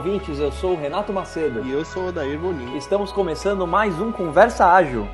[0.00, 1.62] ouvintes, eu sou o Renato Macedo.
[1.62, 2.74] E eu sou o Odair Boninho.
[2.74, 5.06] Estamos começando mais um Conversa Ágil.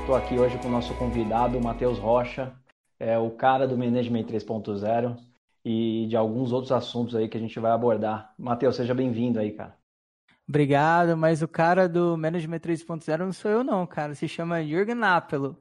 [0.00, 2.54] Estou aqui hoje com o nosso convidado, Matheus Rocha,
[2.98, 5.18] é o cara do Management 3.0
[5.62, 8.32] e de alguns outros assuntos aí que a gente vai abordar.
[8.38, 9.76] Matheus, seja bem-vindo aí, cara.
[10.48, 14.14] Obrigado, mas o cara do Management 3.0 não sou eu não, cara.
[14.14, 15.54] Se chama Jürgen Apelo.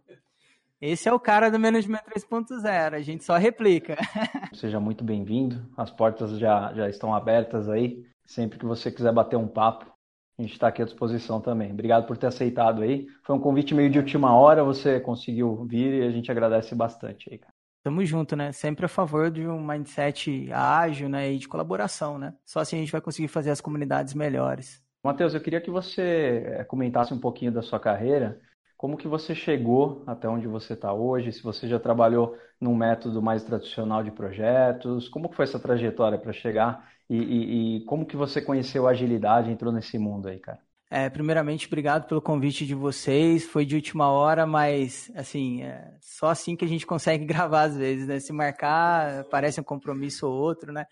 [0.79, 3.97] Esse é o cara do Management 3.0, a gente só replica.
[4.53, 8.05] Seja muito bem-vindo, as portas já, já estão abertas aí.
[8.23, 9.91] Sempre que você quiser bater um papo,
[10.37, 11.71] a gente está aqui à disposição também.
[11.71, 13.07] Obrigado por ter aceitado aí.
[13.23, 17.27] Foi um convite meio de última hora, você conseguiu vir e a gente agradece bastante
[17.31, 17.53] aí, cara.
[17.83, 18.51] Tamo junto, né?
[18.51, 21.31] Sempre a favor de um mindset ágil, né?
[21.31, 22.35] E de colaboração, né?
[22.45, 24.79] Só assim a gente vai conseguir fazer as comunidades melhores.
[25.03, 28.39] Matheus, eu queria que você eh, comentasse um pouquinho da sua carreira.
[28.77, 31.31] Como que você chegou até onde você está hoje?
[31.31, 36.17] Se você já trabalhou num método mais tradicional de projetos, como que foi essa trajetória
[36.17, 40.39] para chegar e, e, e, como que você conheceu a agilidade, entrou nesse mundo aí,
[40.39, 40.59] cara?
[40.89, 43.45] É, primeiramente, obrigado pelo convite de vocês.
[43.45, 47.75] Foi de última hora, mas assim, é só assim que a gente consegue gravar às
[47.77, 48.19] vezes, né?
[48.19, 50.85] Se marcar, parece um compromisso ou outro, né?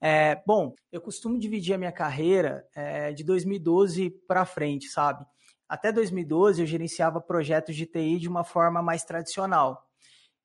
[0.00, 5.24] É, bom, eu costumo dividir a minha carreira é, de 2012 para frente, sabe?
[5.70, 9.86] Até 2012 eu gerenciava projetos de TI de uma forma mais tradicional.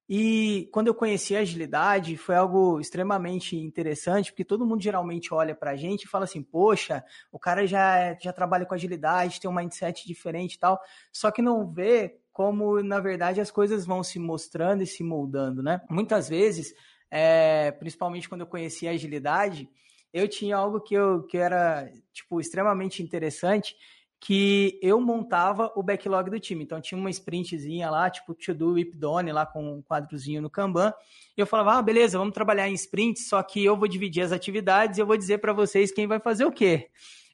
[0.08, 5.56] E quando eu conheci a agilidade, foi algo extremamente interessante, porque todo mundo geralmente olha
[5.56, 9.50] para a gente e fala assim: poxa, o cara já, já trabalha com agilidade, tem
[9.50, 10.80] um mindset diferente e tal,
[11.12, 15.64] só que não vê como, na verdade, as coisas vão se mostrando e se moldando,
[15.64, 15.82] né?
[15.90, 16.72] Muitas vezes,
[17.10, 19.68] é, principalmente quando eu conheci a agilidade,
[20.14, 23.76] eu tinha algo que, eu, que era, tipo, extremamente interessante,
[24.20, 26.64] que eu montava o backlog do time.
[26.64, 30.50] Então tinha uma sprintzinha lá, tipo to do whip done lá com um quadrozinho no
[30.50, 30.94] Kanban.
[31.38, 34.32] E eu falava: "Ah, beleza, vamos trabalhar em sprints, só que eu vou dividir as
[34.32, 36.90] atividades e eu vou dizer para vocês quem vai fazer o quê".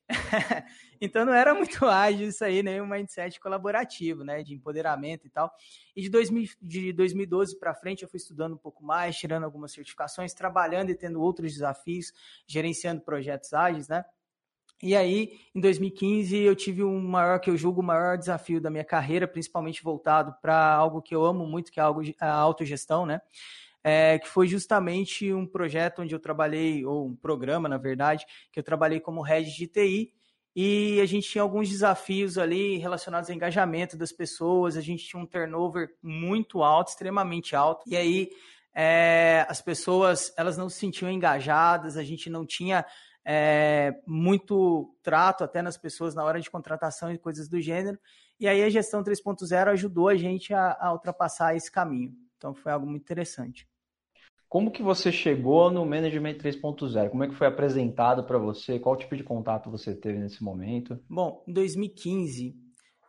[0.99, 5.29] então não era muito ágil isso aí, nem um mindset colaborativo, né, de empoderamento e
[5.29, 5.51] tal.
[5.95, 9.71] E de, 2000, de 2012 para frente eu fui estudando um pouco mais, tirando algumas
[9.71, 12.11] certificações, trabalhando e tendo outros desafios,
[12.47, 14.03] gerenciando projetos ágeis, né?
[14.83, 18.69] E aí, em 2015, eu tive um maior, que eu julgo, o maior desafio da
[18.69, 23.05] minha carreira, principalmente voltado para algo que eu amo muito, que é algo a autogestão,
[23.05, 23.21] né?
[23.83, 28.59] É, que foi justamente um projeto onde eu trabalhei, ou um programa, na verdade, que
[28.59, 30.13] eu trabalhei como head de TI,
[30.55, 35.21] e a gente tinha alguns desafios ali relacionados ao engajamento das pessoas, a gente tinha
[35.21, 38.29] um turnover muito alto, extremamente alto, e aí
[38.73, 42.85] é, as pessoas elas não se sentiam engajadas, a gente não tinha
[43.25, 47.99] é, muito trato até nas pessoas na hora de contratação e coisas do gênero.
[48.39, 52.13] E aí a gestão 3.0 ajudou a gente a, a, ultrapassar esse caminho.
[52.37, 53.67] Então foi algo muito interessante.
[54.49, 57.09] Como que você chegou no Management 3.0?
[57.09, 58.79] Como é que foi apresentado para você?
[58.79, 60.99] Qual tipo de contato você teve nesse momento?
[61.09, 62.53] Bom, em 2015,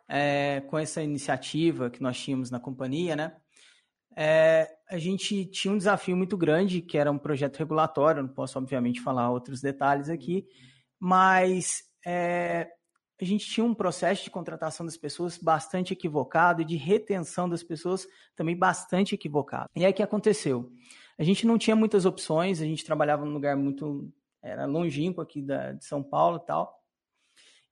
[0.08, 3.36] é, com essa iniciativa que nós tínhamos na companhia, né?
[4.16, 8.58] É, a gente tinha um desafio muito grande, que era um projeto regulatório, não posso,
[8.58, 10.46] obviamente, falar outros detalhes aqui,
[10.98, 12.68] mas é,
[13.20, 17.62] a gente tinha um processo de contratação das pessoas bastante equivocado e de retenção das
[17.62, 18.06] pessoas
[18.36, 19.68] também bastante equivocado.
[19.76, 20.70] E aí o que aconteceu?
[21.18, 24.12] A gente não tinha muitas opções, a gente trabalhava num lugar muito
[24.42, 26.82] era longínquo aqui da, de São Paulo e tal.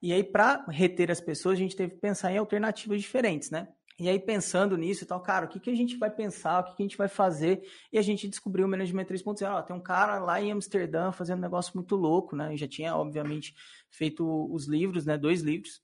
[0.01, 3.67] E aí, para reter as pessoas, a gente teve que pensar em alternativas diferentes, né?
[3.99, 6.63] E aí, pensando nisso e tal, cara, o que, que a gente vai pensar, o
[6.63, 7.61] que, que a gente vai fazer?
[7.91, 9.63] E a gente descobriu o Management 3.0.
[9.65, 12.53] tem um cara lá em Amsterdã fazendo um negócio muito louco, né?
[12.53, 13.53] Eu já tinha, obviamente,
[13.89, 15.17] feito os livros, né?
[15.17, 15.81] Dois livros.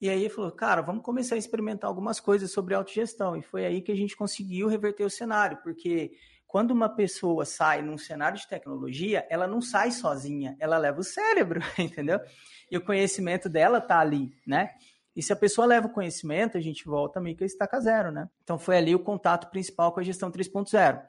[0.00, 3.36] E aí ele falou, cara, vamos começar a experimentar algumas coisas sobre autogestão.
[3.36, 6.12] E foi aí que a gente conseguiu reverter o cenário, porque
[6.46, 11.04] quando uma pessoa sai num cenário de tecnologia, ela não sai sozinha, ela leva o
[11.04, 12.20] cérebro, entendeu?
[12.70, 14.70] E o conhecimento dela tá ali, né?
[15.16, 18.12] E se a pessoa leva o conhecimento, a gente volta meio que a estaca zero,
[18.12, 18.28] né?
[18.44, 21.02] Então foi ali o contato principal com a gestão 3.0.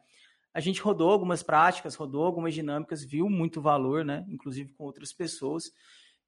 [0.53, 4.25] A gente rodou algumas práticas, rodou algumas dinâmicas, viu muito valor, né?
[4.29, 5.73] Inclusive com outras pessoas.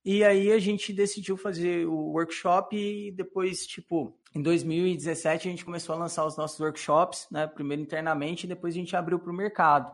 [0.03, 5.65] E aí a gente decidiu fazer o workshop e depois, tipo, em 2017 a gente
[5.65, 7.47] começou a lançar os nossos workshops, né?
[7.47, 9.89] Primeiro internamente e depois a gente abriu para o mercado.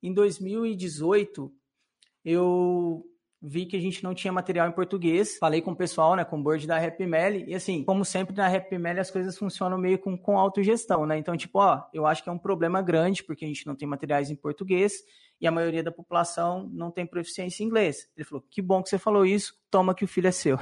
[0.00, 1.52] Em 2018
[2.24, 3.04] eu
[3.40, 5.36] vi que a gente não tinha material em português.
[5.38, 8.48] Falei com o pessoal, né, com o board da RapML, e assim, como sempre na
[8.48, 11.18] RapML as coisas funcionam meio com, com autogestão, né?
[11.18, 13.86] Então, tipo, ó, eu acho que é um problema grande porque a gente não tem
[13.86, 15.02] materiais em português
[15.40, 18.08] e a maioria da população não tem proficiência em inglês.
[18.16, 20.58] Ele falou: "Que bom que você falou isso, toma que o filho é seu".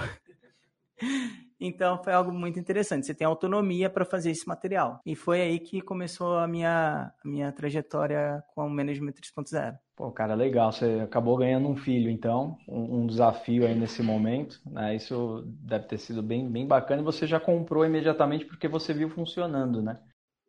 [1.67, 3.07] Então foi algo muito interessante.
[3.07, 5.01] Você tem autonomia para fazer esse material.
[5.05, 9.75] E foi aí que começou a minha, a minha trajetória com o Management 3.0.
[9.97, 10.71] Pô, cara, legal.
[10.71, 14.61] Você acabou ganhando um filho, então, um, um, desafio aí nesse momento.
[14.67, 14.97] Né?
[14.97, 17.01] Isso deve ter sido bem, bem bacana.
[17.01, 19.99] E você já comprou imediatamente porque você viu funcionando, né?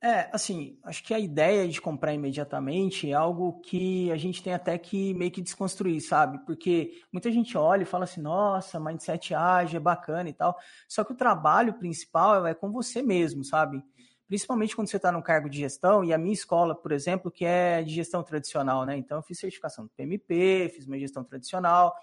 [0.06, 4.54] É, assim, acho que a ideia de comprar imediatamente é algo que a gente tem
[4.54, 6.38] até que meio que desconstruir, sabe?
[6.46, 10.56] Porque muita gente olha e fala assim, nossa, mindset ágil é bacana e tal.
[10.88, 13.82] Só que o trabalho principal é com você mesmo, sabe?
[14.28, 17.44] Principalmente quando você está no cargo de gestão, e a minha escola, por exemplo, que
[17.44, 18.96] é de gestão tradicional, né?
[18.96, 21.96] Então eu fiz certificação do PMP, fiz uma gestão tradicional.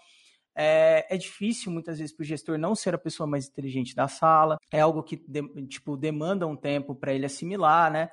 [0.54, 4.06] É, é, difícil muitas vezes para o gestor não ser a pessoa mais inteligente da
[4.06, 4.58] sala.
[4.70, 8.10] É algo que de, tipo demanda um tempo para ele assimilar, né?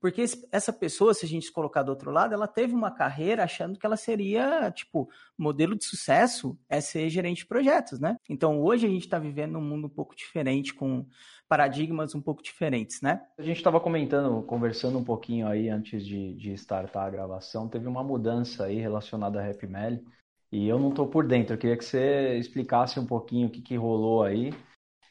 [0.00, 3.78] Porque essa pessoa, se a gente colocar do outro lado, ela teve uma carreira achando
[3.78, 8.16] que ela seria tipo modelo de sucesso é ser gerente de projetos, né?
[8.28, 11.06] Então hoje a gente está vivendo um mundo um pouco diferente com
[11.48, 13.22] paradigmas um pouco diferentes, né?
[13.38, 17.88] A gente estava comentando, conversando um pouquinho aí antes de, de startar a gravação, teve
[17.88, 20.00] uma mudança aí relacionada à RapMel
[20.50, 21.54] e eu não estou por dentro.
[21.54, 24.52] Eu queria que você explicasse um pouquinho o que, que rolou aí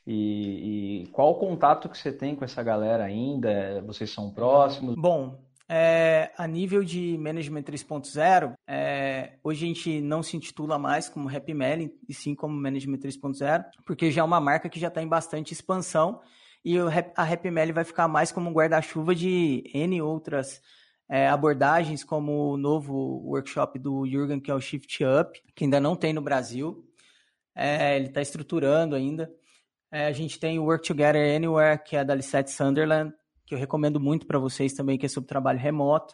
[0.06, 3.82] e, e, qual o contato que você tem com essa galera ainda.
[3.86, 4.96] Vocês são próximos?
[4.96, 5.38] Bom,
[5.68, 11.28] é, a nível de Management 3.0, é, hoje a gente não se intitula mais como
[11.28, 11.54] Happy
[12.08, 15.52] e sim como Management 3.0, porque já é uma marca que já está em bastante
[15.52, 16.22] expansão
[16.64, 20.62] e a Happy vai ficar mais como um guarda-chuva de N outras
[21.10, 25.80] é, abordagens, como o novo workshop do Jürgen, que é o Shift Up, que ainda
[25.80, 26.86] não tem no Brasil.
[27.56, 29.32] É, ele está estruturando ainda.
[29.92, 33.14] É, a gente tem o Work Together Anywhere, que é da Lisette Sunderland,
[33.46, 36.14] que eu recomendo muito para vocês também, que é sobre trabalho remoto.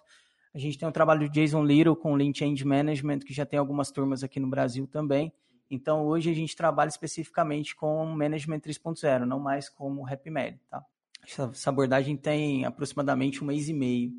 [0.53, 3.57] A gente tem o trabalho do Jason Little com Lean Change Management, que já tem
[3.57, 5.33] algumas turmas aqui no Brasil também.
[5.71, 10.85] Então, hoje a gente trabalha especificamente com Management 3.0, não mais como Happy Med, tá?
[11.25, 14.11] Essa abordagem tem aproximadamente um mês e meio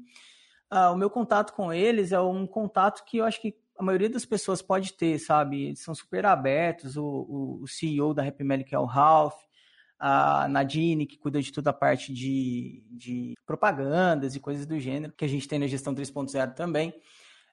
[0.77, 4.11] ah, o meu contato com eles é um contato que eu acho que a maioria
[4.11, 5.67] das pessoas pode ter, sabe?
[5.67, 6.97] Eles são super abertos.
[6.97, 9.41] O, o, o CEO da Happy que é o Ralph,
[9.97, 15.13] a Nadine, que cuida de toda a parte de, de propagandas e coisas do gênero,
[15.17, 16.93] que a gente tem na gestão 3.0 também.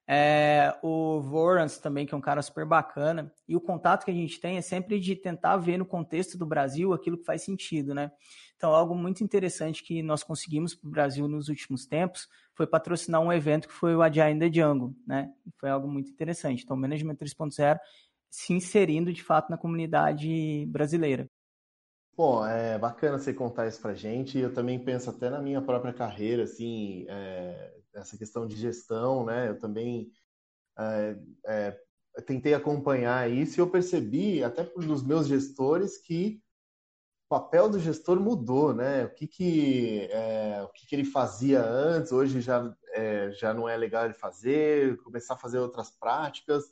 [0.07, 3.31] É, o Vorans também, que é um cara super bacana.
[3.47, 6.45] E o contato que a gente tem é sempre de tentar ver no contexto do
[6.45, 8.11] Brasil aquilo que faz sentido, né?
[8.57, 12.27] Então, algo muito interessante que nós conseguimos para o Brasil nos últimos tempos
[12.61, 15.33] foi patrocinar um evento que foi o Agile in the Jungle, né?
[15.59, 16.63] Foi algo muito interessante.
[16.63, 17.79] Então, o Management 3.0
[18.29, 21.27] se inserindo de fato na comunidade brasileira.
[22.15, 24.37] Bom, é bacana você contar isso para gente.
[24.37, 29.49] Eu também penso até na minha própria carreira, assim, é, essa questão de gestão, né?
[29.49, 30.11] Eu também
[30.77, 31.17] é,
[31.47, 31.77] é,
[32.27, 36.39] tentei acompanhar isso e eu percebi, até dos meus gestores, que
[37.31, 39.05] papel do gestor mudou, né?
[39.05, 43.69] O que que, é, o que, que ele fazia antes, hoje já, é, já não
[43.69, 46.65] é legal ele fazer, começar a fazer outras práticas.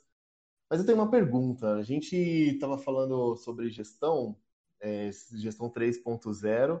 [0.68, 1.76] Mas eu tenho uma pergunta.
[1.76, 4.36] A gente estava falando sobre gestão,
[4.82, 6.78] é, gestão 3.0,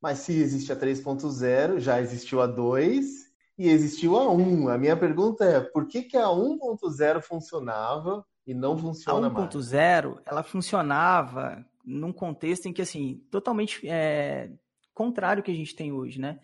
[0.00, 4.70] mas se existe a 3.0, já existiu a 2 e existiu a 1.
[4.70, 9.32] A minha pergunta é, por que, que a 1.0 funcionava e não funciona a 1.
[9.34, 9.54] mais?
[9.54, 14.50] A 1.0, ela funcionava num contexto em que, assim, totalmente é,
[14.92, 16.40] contrário ao que a gente tem hoje, né?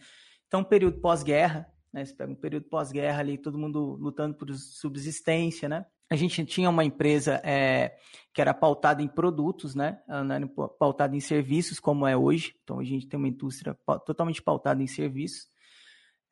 [0.47, 2.04] Então, período pós-guerra, né?
[2.04, 5.87] Você pega um período pós-guerra ali, todo mundo lutando por subsistência, né?
[6.11, 7.97] A gente tinha uma empresa é,
[8.35, 10.00] que era pautada em produtos, né?
[10.09, 12.56] Ela não era pautada em serviços, como é hoje.
[12.64, 15.49] Então, a gente tem uma indústria totalmente pautada em serviços.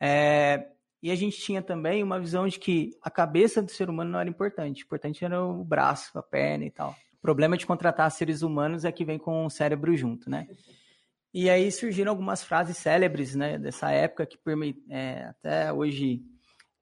[0.01, 0.69] É,
[1.01, 4.19] e a gente tinha também uma visão de que a cabeça do ser humano não
[4.19, 4.83] era importante.
[4.83, 6.97] O importante era o braço, a perna e tal.
[7.19, 10.47] O problema de contratar seres humanos é que vem com o cérebro junto, né?
[11.33, 14.39] E aí surgiram algumas frases célebres, né, dessa época que
[14.89, 16.23] é, até hoje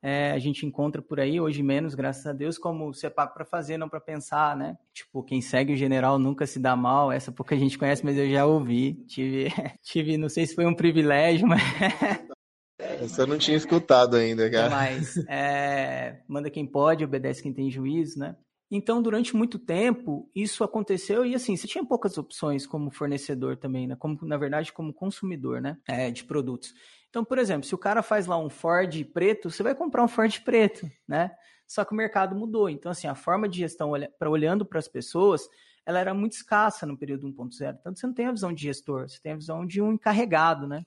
[0.02, 3.45] é, a gente encontra por aí, hoje menos, graças a Deus, como você paga para
[3.45, 4.78] fazer, não para pensar, né?
[4.95, 8.31] Tipo, quem segue o general nunca se dá mal, essa pouca gente conhece, mas eu
[8.31, 9.49] já ouvi, tive,
[9.83, 11.61] tive, não sei se foi um privilégio, mas...
[12.78, 14.71] Essa eu não tinha escutado ainda, cara.
[14.71, 18.37] Mas, é, manda quem pode, obedece quem tem juízo, né?
[18.71, 23.87] Então, durante muito tempo, isso aconteceu e assim, você tinha poucas opções como fornecedor também,
[23.87, 23.95] né?
[23.97, 25.79] Como, na verdade, como consumidor, né?
[25.87, 26.75] É, de produtos.
[27.09, 30.09] Então, por exemplo, se o cara faz lá um Ford preto, você vai comprar um
[30.09, 31.31] Ford preto, né?
[31.67, 32.69] Só que o mercado mudou.
[32.69, 35.49] Então, assim, a forma de gestão, para olhando para as pessoas,
[35.85, 37.77] ela era muito escassa no período 1.0.
[37.81, 40.67] Então, você não tem a visão de gestor, você tem a visão de um encarregado,
[40.67, 40.85] né?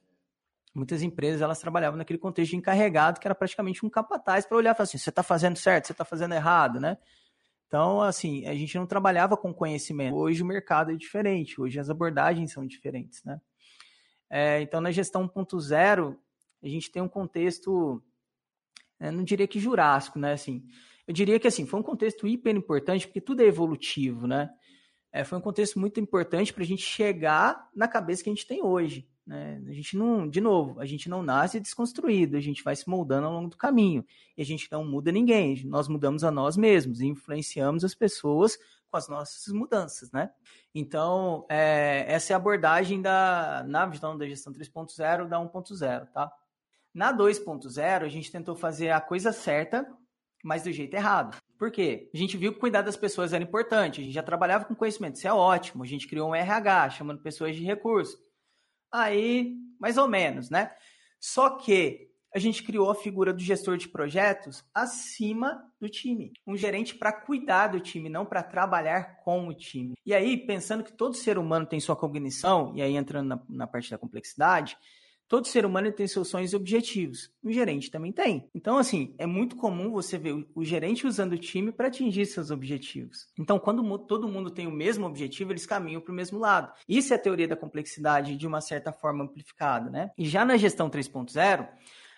[0.76, 4.72] Muitas empresas elas trabalhavam naquele contexto de encarregado, que era praticamente um capataz para olhar
[4.72, 6.98] e falar assim: você está fazendo certo, você está fazendo errado, né?
[7.70, 10.16] Então, assim, a gente não trabalhava com conhecimento.
[10.16, 13.40] Hoje o mercado é diferente, hoje as abordagens são diferentes, né?
[14.28, 16.18] É, então, na gestão 1.0,
[16.64, 18.02] a gente tem um contexto,
[19.00, 20.34] é, não diria que jurássico, né?
[20.34, 20.66] Assim,
[21.08, 24.50] eu diria que assim, foi um contexto hiper importante, porque tudo é evolutivo, né?
[25.12, 28.48] É, foi um contexto muito importante para a gente chegar na cabeça que a gente
[28.48, 29.08] tem hoje.
[29.30, 29.62] Né?
[29.68, 33.28] A gente não, de novo, a gente não nasce desconstruído, a gente vai se moldando
[33.28, 34.04] ao longo do caminho.
[34.36, 38.58] E a gente não muda ninguém, nós mudamos a nós mesmos e influenciamos as pessoas
[38.90, 40.32] com as nossas mudanças, né?
[40.74, 46.34] Então, é, essa é a abordagem da, na visão da gestão 3.0 da 1.0, tá?
[46.92, 49.88] Na 2.0, a gente tentou fazer a coisa certa,
[50.44, 51.38] mas do jeito errado.
[51.56, 52.10] Por quê?
[52.12, 55.18] A gente viu que cuidar das pessoas era importante, a gente já trabalhava com conhecimento,
[55.18, 58.18] isso é ótimo, a gente criou um RH, chamando pessoas de recurso.
[58.92, 60.72] Aí, mais ou menos, né?
[61.20, 66.32] Só que a gente criou a figura do gestor de projetos acima do time.
[66.46, 69.96] Um gerente para cuidar do time, não para trabalhar com o time.
[70.06, 73.68] E aí, pensando que todo ser humano tem sua cognição, e aí entrando na, na
[73.68, 74.78] parte da complexidade,
[75.30, 77.32] todo ser humano tem seus sonhos e objetivos.
[77.44, 78.50] O gerente também tem.
[78.54, 82.50] Então, assim, é muito comum você ver o gerente usando o time para atingir seus
[82.50, 83.28] objetivos.
[83.38, 86.74] Então, quando todo mundo tem o mesmo objetivo, eles caminham para o mesmo lado.
[86.88, 90.12] Isso é a teoria da complexidade de uma certa forma amplificada, né?
[90.18, 91.70] E já na gestão 3.0,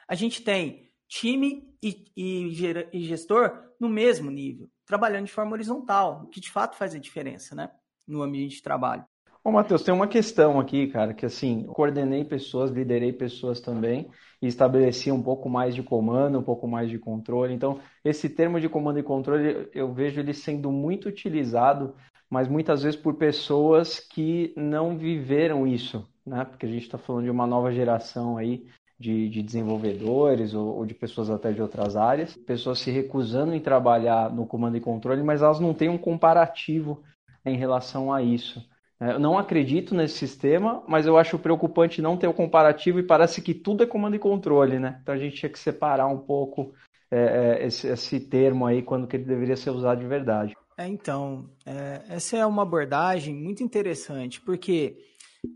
[0.07, 6.23] a gente tem time e, e, e gestor no mesmo nível, trabalhando de forma horizontal,
[6.23, 7.69] o que de fato faz a diferença, né?
[8.07, 9.05] No ambiente de trabalho.
[9.43, 14.07] Ô, Matheus, tem uma questão aqui, cara, que assim, coordenei pessoas, liderei pessoas também
[14.39, 17.51] e estabeleci um pouco mais de comando, um pouco mais de controle.
[17.53, 21.95] Então, esse termo de comando e controle, eu vejo ele sendo muito utilizado,
[22.29, 26.45] mas muitas vezes por pessoas que não viveram isso, né?
[26.45, 28.67] Porque a gente está falando de uma nova geração aí
[28.99, 33.59] de, de desenvolvedores ou, ou, de pessoas até de outras áreas, pessoas se recusando em
[33.59, 37.01] trabalhar no comando e controle, mas elas não têm um comparativo
[37.43, 38.63] em relação a isso.
[39.01, 43.03] É, eu não acredito nesse sistema, mas eu acho preocupante não ter o comparativo e
[43.03, 44.99] parece que tudo é comando e controle, né?
[45.01, 46.71] Então a gente tinha que separar um pouco
[47.09, 50.55] é, é esse, esse, termo aí quando que ele deveria ser usado de verdade.
[50.77, 54.95] É, então, é, essa é uma abordagem muito interessante, porque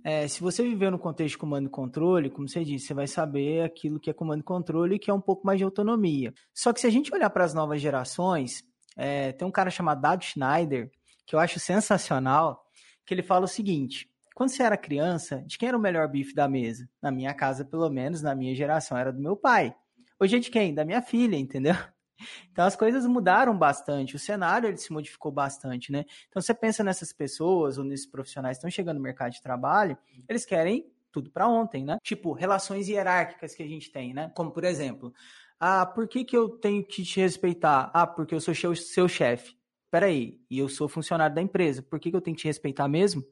[0.03, 3.05] é, se você viver no contexto de comando e controle, como você disse, você vai
[3.05, 6.33] saber aquilo que é comando e controle, que é um pouco mais de autonomia.
[6.51, 8.63] Só que se a gente olhar para as novas gerações,
[8.97, 10.89] é, tem um cara chamado Dado Schneider,
[11.27, 12.64] que eu acho sensacional,
[13.05, 16.33] que ele fala o seguinte: quando você era criança, de quem era o melhor bife
[16.33, 16.89] da mesa?
[17.01, 19.73] Na minha casa, pelo menos, na minha geração, era do meu pai.
[20.19, 20.73] Hoje é de quem?
[20.73, 21.73] Da minha filha, entendeu?
[22.49, 26.05] Então as coisas mudaram bastante, o cenário ele se modificou bastante, né?
[26.29, 29.97] Então você pensa nessas pessoas ou nesses profissionais que estão chegando no mercado de trabalho,
[30.27, 31.97] eles querem tudo para ontem, né?
[32.01, 34.31] Tipo, relações hierárquicas que a gente tem, né?
[34.33, 35.13] Como por exemplo,
[35.59, 37.91] ah, por que, que eu tenho que te respeitar?
[37.93, 39.57] Ah, porque eu sou seu, seu chefe.
[39.95, 42.85] Peraí, e eu sou funcionário da empresa, por que, que eu tenho que te respeitar
[42.85, 43.23] mesmo?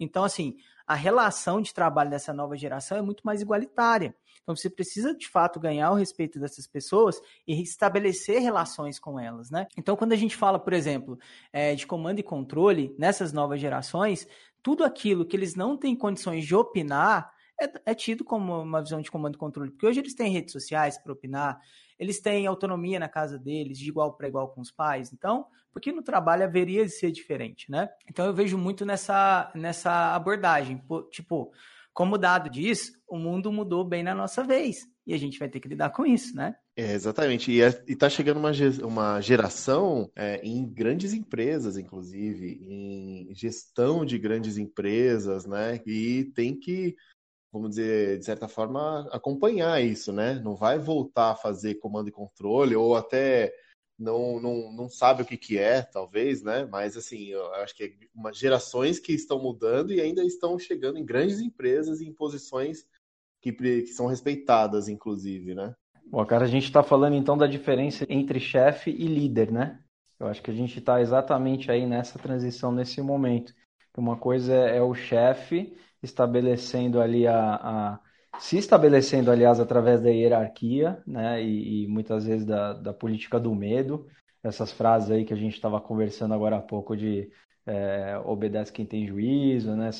[0.00, 4.12] Então, assim, a relação de trabalho dessa nova geração é muito mais igualitária.
[4.42, 9.52] Então você precisa de fato ganhar o respeito dessas pessoas e estabelecer relações com elas,
[9.52, 9.68] né?
[9.78, 11.16] Então quando a gente fala, por exemplo,
[11.52, 14.26] é, de comando e controle nessas novas gerações,
[14.60, 19.00] tudo aquilo que eles não têm condições de opinar é, é tido como uma visão
[19.00, 21.60] de comando e controle, porque hoje eles têm redes sociais para opinar,
[22.00, 25.12] eles têm autonomia na casa deles, de igual para igual com os pais.
[25.12, 27.90] Então, porque no trabalho haveria de ser diferente, né?
[28.08, 30.82] Então eu vejo muito nessa, nessa abordagem.
[31.10, 31.52] Tipo,
[31.92, 34.88] como dado disso, o mundo mudou bem na nossa vez.
[35.06, 36.54] E a gente vai ter que lidar com isso, né?
[36.74, 37.52] É, exatamente.
[37.52, 38.52] E, é, está chegando uma,
[38.82, 45.80] uma geração é, em grandes empresas, inclusive, em gestão de grandes empresas, né?
[45.84, 46.96] E tem que,
[47.52, 50.34] vamos dizer, de certa forma, acompanhar isso, né?
[50.34, 53.52] Não vai voltar a fazer comando e controle ou até
[53.98, 56.66] não, não, não sabe o que, que é, talvez, né?
[56.70, 60.98] Mas assim, eu acho que é uma gerações que estão mudando e ainda estão chegando
[60.98, 62.86] em grandes empresas e em posições
[63.42, 65.74] que, que são respeitadas, inclusive, né?
[66.06, 69.80] Bom, cara, a gente está falando então da diferença entre chefe e líder, né?
[70.18, 73.54] Eu acho que a gente está exatamente aí nessa transição nesse momento.
[73.96, 78.00] Uma coisa é, é o chefe estabelecendo ali a, a
[78.38, 83.54] se estabelecendo, aliás, através da hierarquia, né, e, e muitas vezes da, da, política do
[83.54, 84.06] medo,
[84.42, 87.30] essas frases aí que a gente estava conversando agora há pouco de
[87.66, 89.90] é, obedece quem tem juízo, né,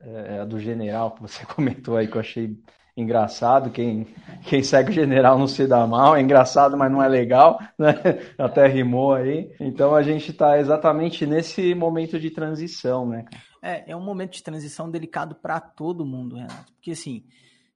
[0.00, 2.56] é, é, a do general que você comentou aí que eu achei
[2.96, 4.06] engraçado, quem,
[4.42, 7.94] quem segue o general não se dá mal, é engraçado, mas não é legal, né?
[8.38, 9.50] até rimou aí.
[9.60, 13.24] Então a gente está exatamente nesse momento de transição, né?
[13.62, 17.24] É, é um momento de transição delicado para todo mundo, Renato, porque assim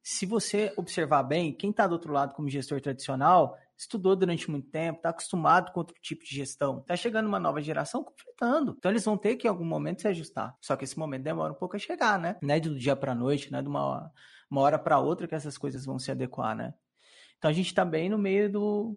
[0.05, 4.69] se você observar bem, quem está do outro lado como gestor tradicional estudou durante muito
[4.69, 6.81] tempo, está acostumado com outro tipo de gestão.
[6.81, 8.75] Está chegando uma nova geração conflitando.
[8.77, 10.55] Então eles vão ter que em algum momento se ajustar.
[10.61, 12.37] Só que esse momento demora um pouco a chegar, né?
[12.43, 14.13] Não é do dia para noite, não é de uma,
[14.55, 16.73] uma hora para outra que essas coisas vão se adequar, né?
[17.37, 18.97] Então a gente está bem no meio do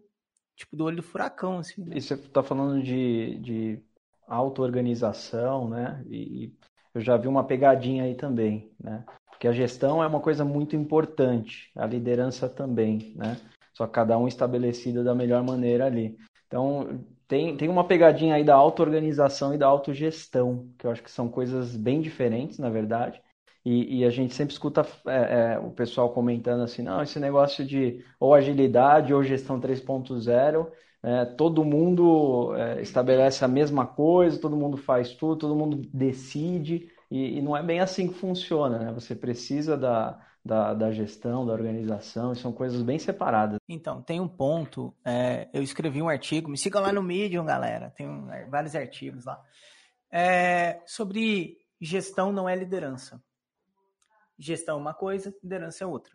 [0.56, 1.84] tipo do olho do furacão, assim.
[1.84, 1.98] Né?
[1.98, 3.84] E você está falando de, de
[4.28, 6.04] auto-organização, né?
[6.08, 6.54] E
[6.94, 9.04] eu já vi uma pegadinha aí também, né?
[9.30, 13.38] Porque a gestão é uma coisa muito importante, a liderança também, né?
[13.74, 16.18] Só cada um estabelecido da melhor maneira ali.
[16.48, 21.12] Então, tem, tem uma pegadinha aí da auto-organização e da autogestão, que eu acho que
[21.12, 23.22] são coisas bem diferentes, na verdade.
[23.70, 27.66] E, e a gente sempre escuta é, é, o pessoal comentando assim, não, esse negócio
[27.66, 30.72] de ou agilidade ou gestão 3.0,
[31.04, 36.90] é, todo mundo é, estabelece a mesma coisa, todo mundo faz tudo, todo mundo decide,
[37.12, 38.94] e, e não é bem assim que funciona, né?
[38.94, 43.60] Você precisa da, da, da, gestão, da organização, e são coisas bem separadas.
[43.68, 47.94] Então, tem um ponto, é, eu escrevi um artigo, me sigam lá no Medium, galera,
[47.98, 49.42] tem um, vários artigos lá,
[50.10, 53.22] é, sobre gestão não é liderança.
[54.38, 56.14] Gestão é uma coisa, liderança é outra.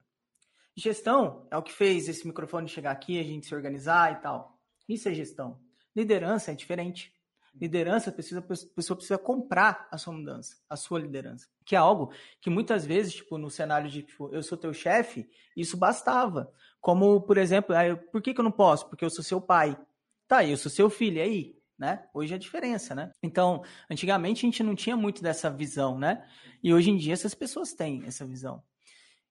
[0.77, 4.59] Gestão é o que fez esse microfone chegar aqui, a gente se organizar e tal.
[4.89, 5.61] Isso é gestão.
[5.95, 7.13] Liderança é diferente.
[7.55, 11.47] Liderança, precisa, a pessoa precisa comprar a sua mudança, a sua liderança.
[11.67, 12.11] Que é algo
[12.41, 16.51] que muitas vezes, tipo, no cenário de tipo, eu sou teu chefe, isso bastava.
[16.81, 18.89] Como, por exemplo, ah, por que, que eu não posso?
[18.89, 19.79] Porque eu sou seu pai.
[20.27, 21.62] Tá, eu sou seu filho, e aí?
[21.83, 22.01] Né?
[22.15, 23.11] Hoje é a diferença, né?
[23.21, 26.25] Então, antigamente a gente não tinha muito dessa visão, né?
[26.63, 28.63] E hoje em dia essas pessoas têm essa visão.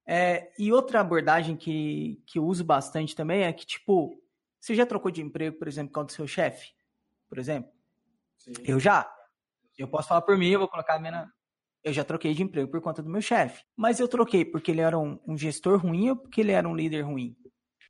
[0.05, 4.21] É, e outra abordagem que, que eu uso bastante também é que, tipo,
[4.59, 6.73] você já trocou de emprego, por exemplo, com o seu chefe?
[7.29, 7.71] Por exemplo?
[8.37, 8.51] Sim.
[8.65, 9.09] Eu já.
[9.77, 11.31] Eu posso falar por mim, eu vou colocar a minha.
[11.81, 13.63] Eu já troquei de emprego por conta do meu chefe.
[13.77, 16.75] Mas eu troquei porque ele era um, um, gestor ruim ou porque ele era um
[16.75, 17.33] líder ruim?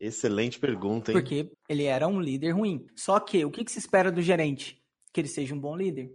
[0.02, 1.18] Excelente pergunta, hein?
[1.18, 2.88] Porque ele era um líder ruim.
[2.96, 4.82] Só que o que, que se espera do gerente?
[5.14, 6.12] Que ele seja um bom líder.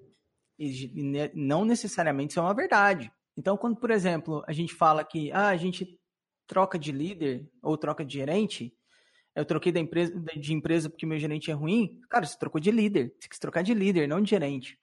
[0.59, 0.91] E
[1.33, 3.13] não necessariamente isso é uma verdade.
[3.37, 5.97] Então, quando, por exemplo, a gente fala que ah, a gente
[6.49, 8.75] troca de líder ou troca de gerente,
[9.37, 12.01] eu troquei da empresa, de empresa porque meu gerente é ruim.
[12.11, 13.13] Cara, você trocou de líder.
[13.13, 14.77] Você tem que trocar de líder, não de gerente.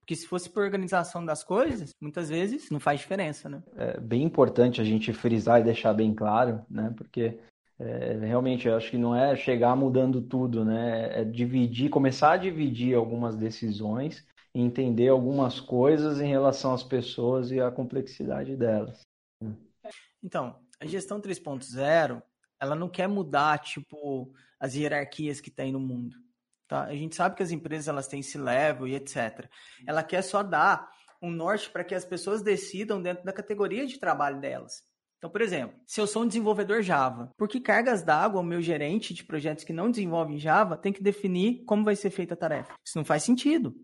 [0.00, 3.62] Porque se fosse por organização das coisas, muitas vezes não faz diferença, né?
[3.76, 6.92] É bem importante a gente frisar e deixar bem claro, né?
[6.94, 7.38] Porque
[7.80, 11.20] é, realmente eu acho que não é chegar mudando tudo, né?
[11.20, 17.60] É dividir, começar a dividir algumas decisões entender algumas coisas em relação às pessoas e
[17.60, 19.00] à complexidade delas.
[20.22, 22.22] Então, a gestão 3.0
[22.58, 26.16] ela não quer mudar, tipo, as hierarquias que tem no mundo.
[26.68, 26.84] Tá?
[26.84, 29.48] A gente sabe que as empresas elas têm esse level e etc.
[29.86, 30.90] Ela quer só dar
[31.22, 34.82] um norte para que as pessoas decidam dentro da categoria de trabalho delas.
[35.20, 38.62] Então, por exemplo, se eu sou um desenvolvedor Java, por que cargas d'água o meu
[38.62, 42.36] gerente de projetos que não desenvolvem Java tem que definir como vai ser feita a
[42.38, 42.72] tarefa?
[42.82, 43.76] Isso não faz sentido.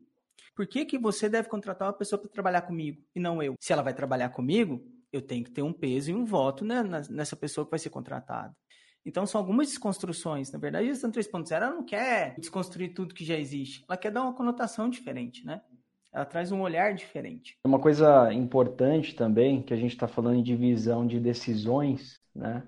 [0.55, 3.55] Por que, que você deve contratar uma pessoa para trabalhar comigo e não eu?
[3.61, 6.83] Se ela vai trabalhar comigo, eu tenho que ter um peso e um voto né,
[7.11, 8.57] nessa pessoa que vai ser contratada.
[9.05, 10.51] Então, são algumas desconstruções.
[10.51, 13.85] Na verdade, a gestão 3.0 ela não quer desconstruir tudo que já existe.
[13.87, 15.61] Ela quer dar uma conotação diferente, né?
[16.17, 17.59] Ela traz um olhar diferente.
[17.67, 22.67] Uma coisa importante também, que a gente está falando de divisão de decisões, né?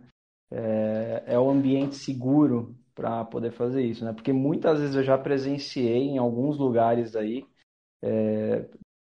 [0.50, 4.12] É, é o ambiente seguro para poder fazer isso, né?
[4.12, 7.46] Porque muitas vezes eu já presenciei em alguns lugares aí,
[8.04, 8.66] é,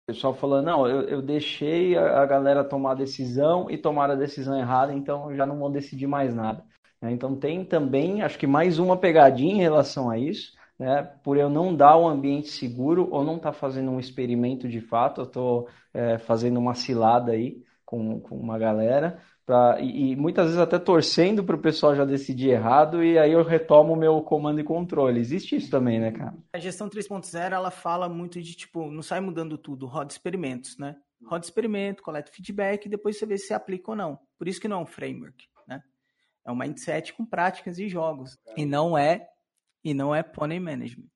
[0.07, 4.15] pessoal falando, não, eu, eu deixei a, a galera tomar a decisão e tomar a
[4.15, 6.63] decisão errada, então já não vou decidir mais nada.
[7.01, 7.11] Né?
[7.11, 11.03] Então tem também, acho que mais uma pegadinha em relação a isso, né?
[11.23, 14.81] por eu não dar um ambiente seguro ou não estar tá fazendo um experimento de
[14.81, 20.17] fato, eu estou é, fazendo uma cilada aí com, com uma galera, pra, e, e
[20.17, 23.97] muitas vezes até torcendo para o pessoal já decidir errado e aí eu retomo o
[23.97, 25.21] meu comando e controle.
[25.21, 26.35] Existe isso também, né, cara?
[26.53, 30.97] A gestão 3.0 ela fala muito de tipo, não sai mudando tudo, roda experimentos, né?
[31.25, 34.19] Roda experimento, coleta feedback e depois você vê se aplica ou não.
[34.39, 35.47] Por isso que não é um framework.
[36.47, 38.39] É um mindset com práticas e jogos.
[38.57, 39.29] E não é
[39.87, 41.07] e não é pony management.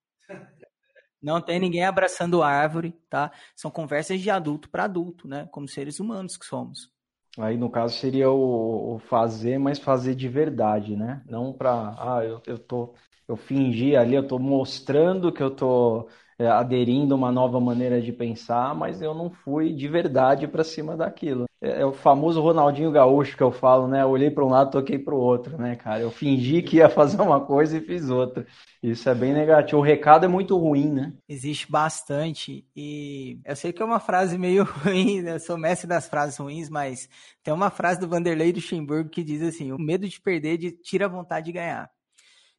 [1.20, 3.32] Não tem ninguém abraçando árvore, tá?
[3.56, 5.48] São conversas de adulto para adulto, né?
[5.50, 6.88] Como seres humanos que somos.
[7.36, 11.22] Aí no caso seria o, fazer, mas fazer de verdade, né?
[11.26, 12.94] Não para, ah, eu, eu tô,
[13.26, 18.00] eu fingi ali, eu tô mostrando que eu tô é, aderindo a uma nova maneira
[18.00, 21.49] de pensar, mas eu não fui de verdade para cima daquilo.
[21.62, 24.02] É, é, o famoso Ronaldinho Gaúcho que eu falo, né?
[24.02, 26.00] Eu olhei para um lado, toquei para o outro, né, cara?
[26.00, 28.46] Eu fingi que ia fazer uma coisa e fiz outra.
[28.82, 29.78] Isso é bem negativo.
[29.78, 31.12] O recado é muito ruim, né?
[31.28, 32.66] Existe bastante.
[32.74, 35.34] E eu sei que é uma frase meio ruim, né?
[35.34, 37.08] eu sou mestre das frases ruins, mas
[37.42, 41.08] tem uma frase do Vanderlei Luxemburgo que diz assim: o medo de perder tira a
[41.08, 41.90] vontade de ganhar.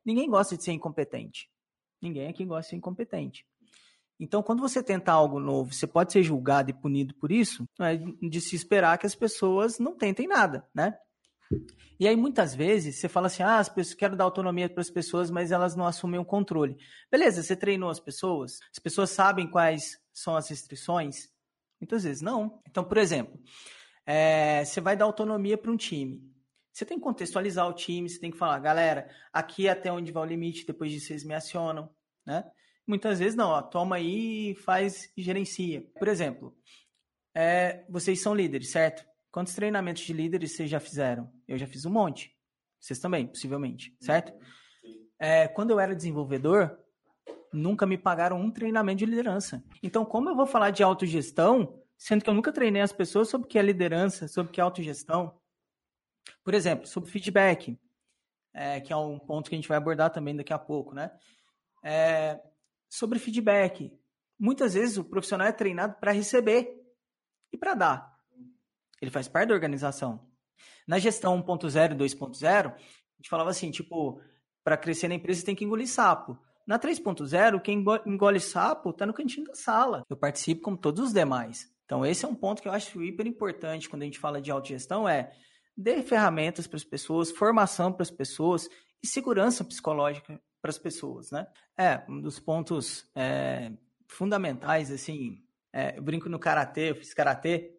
[0.06, 1.50] Ninguém gosta de ser incompetente.
[2.02, 3.46] Ninguém aqui gosta de ser incompetente.
[4.22, 7.88] Então, quando você tenta algo novo, você pode ser julgado e punido por isso, não
[7.88, 10.96] é de se esperar que as pessoas não tentem nada, né?
[12.00, 14.92] E aí, muitas vezes, você fala assim: ah, as pessoas, quero dar autonomia para as
[14.92, 16.78] pessoas, mas elas não assumem o controle.
[17.12, 18.60] Beleza, você treinou as pessoas?
[18.72, 21.28] As pessoas sabem quais são as restrições?
[21.80, 22.62] Muitas vezes não.
[22.70, 23.40] Então, por exemplo,
[24.06, 26.32] é, você vai dar autonomia para um time.
[26.72, 30.12] Você tem que contextualizar o time, você tem que falar, galera, aqui é até onde
[30.12, 31.90] vai o limite, depois disso vocês me acionam,
[32.26, 32.46] né?
[32.92, 35.82] Muitas vezes não, ó, toma aí e faz e gerencia.
[35.98, 36.54] Por exemplo,
[37.34, 39.06] é, vocês são líderes, certo?
[39.32, 41.32] Quantos treinamentos de líderes vocês já fizeram?
[41.48, 42.36] Eu já fiz um monte.
[42.82, 44.34] Vocês também, possivelmente, certo?
[45.18, 46.78] É, quando eu era desenvolvedor,
[47.54, 49.64] nunca me pagaram um treinamento de liderança.
[49.82, 53.46] Então, como eu vou falar de autogestão, sendo que eu nunca treinei as pessoas sobre
[53.46, 55.40] o que é liderança, sobre o que é autogestão?
[56.44, 57.80] Por exemplo, sobre feedback,
[58.54, 61.10] é, que é um ponto que a gente vai abordar também daqui a pouco, né?
[61.82, 62.38] É,
[62.92, 63.90] sobre feedback.
[64.38, 66.78] Muitas vezes o profissional é treinado para receber
[67.54, 68.20] e para dar.
[69.02, 70.28] Ele faz parte da organização.
[70.86, 72.78] Na gestão 1.0 e 2.0, a
[73.18, 74.22] gente falava assim, tipo,
[74.64, 76.38] para crescer na empresa tem que engolir sapo.
[76.68, 80.04] Na 3.0, quem engole sapo está no cantinho da sala.
[80.10, 81.72] Eu participo como todos os demais.
[81.86, 84.52] Então, esse é um ponto que eu acho hiper importante quando a gente fala de
[84.52, 85.32] autogestão, é
[85.76, 88.70] dê ferramentas para as pessoas, formação para as pessoas
[89.02, 91.48] e segurança psicológica para as pessoas, né?
[91.78, 93.72] É, um dos pontos é,
[94.08, 95.44] fundamentais, assim,
[95.74, 97.76] é, eu brinco no karatê, eu fiz karatê,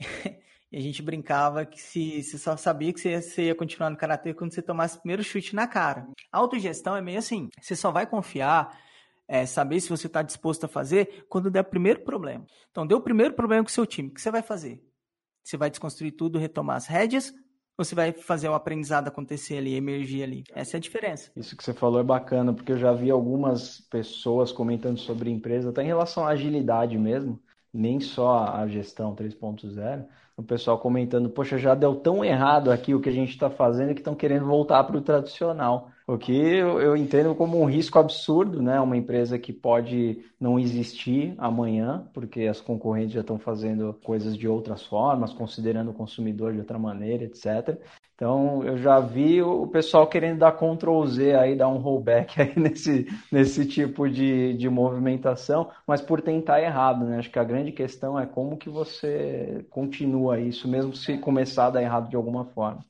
[0.72, 3.90] e a gente brincava que se você só sabia que você ia, você ia continuar
[3.90, 6.08] no karatê quando você tomasse o primeiro chute na cara.
[6.32, 8.80] A autogestão é meio assim, você só vai confiar,
[9.28, 12.46] é, saber se você está disposto a fazer quando der o primeiro problema.
[12.70, 14.82] Então, deu o primeiro problema com o seu time, o que você vai fazer?
[15.44, 17.34] Você vai desconstruir tudo, retomar as rédeas
[17.76, 20.44] você vai fazer o aprendizado acontecer ali, emergir ali.
[20.54, 21.30] Essa é a diferença.
[21.36, 25.70] Isso que você falou é bacana, porque eu já vi algumas pessoas comentando sobre empresa,
[25.70, 27.40] até em relação à agilidade mesmo,
[27.72, 30.04] nem só a gestão 3.0,
[30.36, 33.94] o pessoal comentando, poxa, já deu tão errado aqui o que a gente está fazendo
[33.94, 35.90] que estão querendo voltar para o tradicional.
[36.06, 38.80] O que eu, entendo como um risco absurdo, né?
[38.80, 44.48] Uma empresa que pode não existir amanhã, porque as concorrentes já estão fazendo coisas de
[44.48, 47.78] outras formas, considerando o consumidor de outra maneira, etc.
[48.22, 52.56] Então, eu já vi o pessoal querendo dar Ctrl Z aí, dar um rollback aí
[52.56, 57.18] nesse, nesse tipo de, de movimentação, mas por tentar errado, né?
[57.18, 61.70] Acho que a grande questão é como que você continua isso, mesmo se começar a
[61.70, 62.84] dar errado de alguma forma.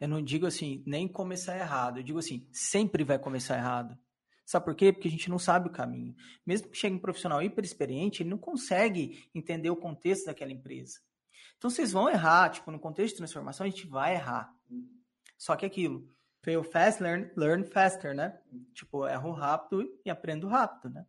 [0.00, 1.98] Eu não digo assim, nem começar errado.
[1.98, 3.98] Eu digo assim, sempre vai começar errado.
[4.46, 4.92] Sabe por quê?
[4.92, 6.14] Porque a gente não sabe o caminho.
[6.46, 11.00] Mesmo que chegue um profissional hiper experiente, ele não consegue entender o contexto daquela empresa.
[11.64, 14.54] Então vocês vão errar, tipo, no contexto de transformação a gente vai errar.
[15.38, 16.06] Só que aquilo,
[16.42, 18.38] fail fast, learn, learn faster, né?
[18.74, 21.06] Tipo, erro rápido e aprendo rápido, né?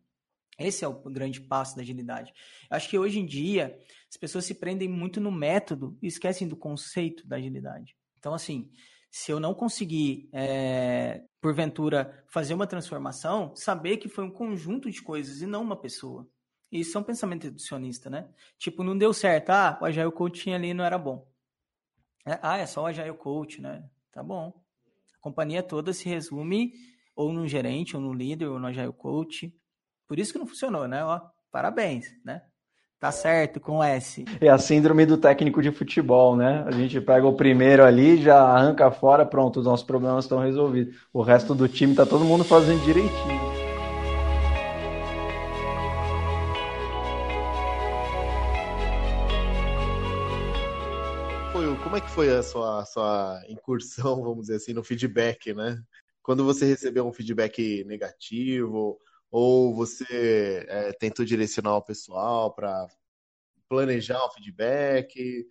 [0.58, 2.32] Esse é o grande passo da agilidade.
[2.70, 6.56] Acho que hoje em dia as pessoas se prendem muito no método e esquecem do
[6.56, 7.94] conceito da agilidade.
[8.18, 8.70] Então, assim,
[9.10, 15.02] se eu não conseguir, é, porventura, fazer uma transformação, saber que foi um conjunto de
[15.02, 16.26] coisas e não uma pessoa.
[16.70, 18.28] Isso é um pensamento reducionista, né?
[18.58, 19.50] Tipo, não deu certo.
[19.50, 21.26] Ah, o Agile Coach tinha ali não era bom.
[22.26, 23.84] É, ah, é só o Agile Coach, né?
[24.10, 24.52] Tá bom.
[25.14, 26.72] A companhia toda se resume
[27.14, 29.52] ou no gerente, ou no líder, ou no Agile Coach.
[30.06, 31.04] Por isso que não funcionou, né?
[31.04, 32.42] Ó, parabéns, né?
[32.98, 34.24] Tá certo, com S.
[34.40, 36.64] É a síndrome do técnico de futebol, né?
[36.66, 40.96] A gente pega o primeiro ali, já arranca fora, pronto, os nossos problemas estão resolvidos.
[41.12, 43.55] O resto do time tá todo mundo fazendo direitinho.
[52.16, 55.78] Foi a sua, a sua incursão, vamos dizer assim, no feedback, né?
[56.22, 58.98] Quando você recebeu um feedback negativo,
[59.30, 62.86] ou você é, tentou direcionar o pessoal para
[63.68, 65.46] planejar o feedback?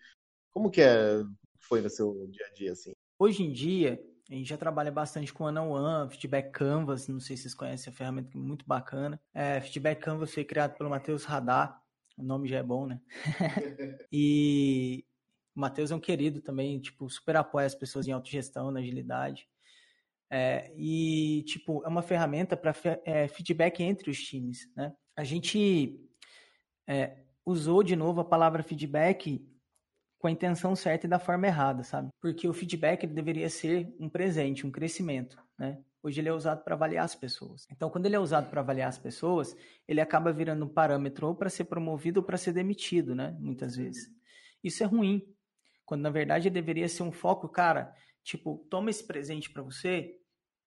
[0.51, 1.23] Como que é,
[1.59, 2.93] foi no seu dia a dia assim?
[3.19, 7.43] Hoje em dia, a gente já trabalha bastante com one-on-one, Feedback Canvas, não sei se
[7.43, 9.21] vocês conhecem a ferramenta que é muito bacana.
[9.35, 11.79] É, Feedback Canvas foi criado pelo Matheus Radar,
[12.17, 12.99] o nome já é bom, né?
[14.11, 15.05] e
[15.55, 19.47] o Matheus é um querido também, tipo, super apoia as pessoas em autogestão, na agilidade.
[20.29, 22.73] É, e, tipo, é uma ferramenta para
[23.05, 24.93] é, feedback entre os times, né?
[25.15, 25.99] A gente
[26.87, 29.47] é, usou de novo a palavra feedback
[30.19, 32.09] com a intenção certa e da forma errada, sabe?
[32.19, 35.81] Porque o feedback deveria ser um presente, um crescimento, né?
[36.03, 37.67] Hoje ele é usado para avaliar as pessoas.
[37.71, 39.55] Então, quando ele é usado para avaliar as pessoas,
[39.87, 43.35] ele acaba virando um parâmetro ou para ser promovido ou para ser demitido, né?
[43.39, 44.11] Muitas vezes.
[44.63, 45.34] Isso é ruim,
[45.85, 47.93] quando na verdade deveria ser um foco, cara,
[48.23, 50.19] tipo, toma esse presente para você,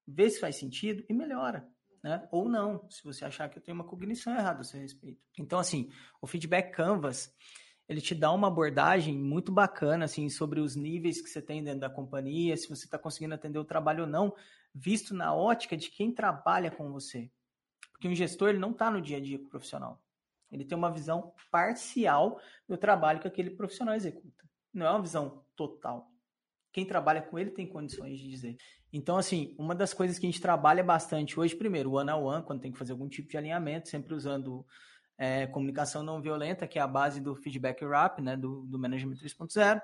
[0.07, 1.69] vê se faz sentido e melhora.
[2.03, 2.27] Né?
[2.31, 5.21] Ou não, se você achar que eu tenho uma cognição errada a seu respeito.
[5.39, 5.91] Então, assim,
[6.23, 7.35] o feedback Canvas,
[7.89, 11.81] ele te dá uma abordagem muito bacana, assim, sobre os níveis que você tem dentro
[11.81, 14.35] da companhia, se você está conseguindo atender o trabalho ou não,
[14.75, 17.31] visto na ótica de quem trabalha com você.
[17.93, 20.01] Porque um gestor, ele não está no dia a dia com o profissional.
[20.53, 24.48] Ele tem uma visão parcial do trabalho que aquele profissional executa.
[24.73, 26.11] Não é uma visão total
[26.79, 28.57] quem trabalha com ele tem condições de dizer.
[28.93, 32.61] Então, assim, uma das coisas que a gente trabalha bastante hoje, primeiro, o one-on-one, quando
[32.61, 34.65] tem que fazer algum tipo de alinhamento, sempre usando
[35.17, 39.17] é, comunicação não violenta, que é a base do feedback wrap, né, do, do Management
[39.17, 39.83] 3.0,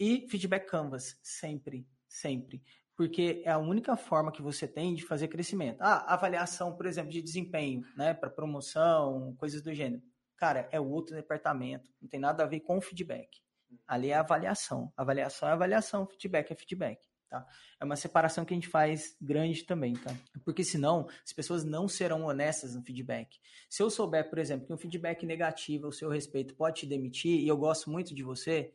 [0.00, 2.60] e feedback canvas, sempre, sempre.
[2.96, 5.80] Porque é a única forma que você tem de fazer crescimento.
[5.80, 10.02] Ah, avaliação, por exemplo, de desempenho, né, para promoção, coisas do gênero.
[10.36, 13.45] Cara, é outro departamento, não tem nada a ver com feedback.
[13.86, 14.92] Ali é avaliação.
[14.96, 17.00] Avaliação é avaliação, feedback é feedback.
[17.28, 17.44] Tá?
[17.80, 20.14] É uma separação que a gente faz grande também, tá?
[20.44, 23.38] Porque senão as pessoas não serão honestas no feedback.
[23.68, 27.40] Se eu souber, por exemplo, que um feedback negativo ao seu respeito pode te demitir
[27.40, 28.72] e eu gosto muito de você,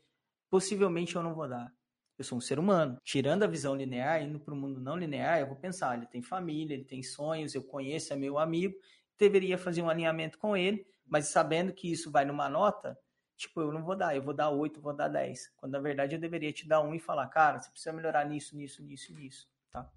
[0.49, 1.73] possivelmente eu não vou dar.
[2.17, 2.97] Eu sou um ser humano.
[3.03, 6.21] Tirando a visão linear, indo para o mundo não linear, eu vou pensar: ele tem
[6.21, 8.75] família, ele tem sonhos, eu conheço, é meu amigo,
[9.17, 12.97] deveria fazer um alinhamento com ele, mas sabendo que isso vai numa nota,
[13.41, 15.53] tipo, eu não vou dar, eu vou dar 8, vou dar 10.
[15.57, 18.55] Quando na verdade eu deveria te dar um e falar, cara, você precisa melhorar nisso,
[18.55, 19.89] nisso, nisso, nisso, tá?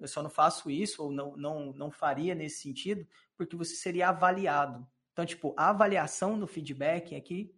[0.00, 4.08] Eu só não faço isso ou não, não, não faria nesse sentido porque você seria
[4.08, 4.86] avaliado.
[5.12, 7.52] Então, tipo, a avaliação no feedback é que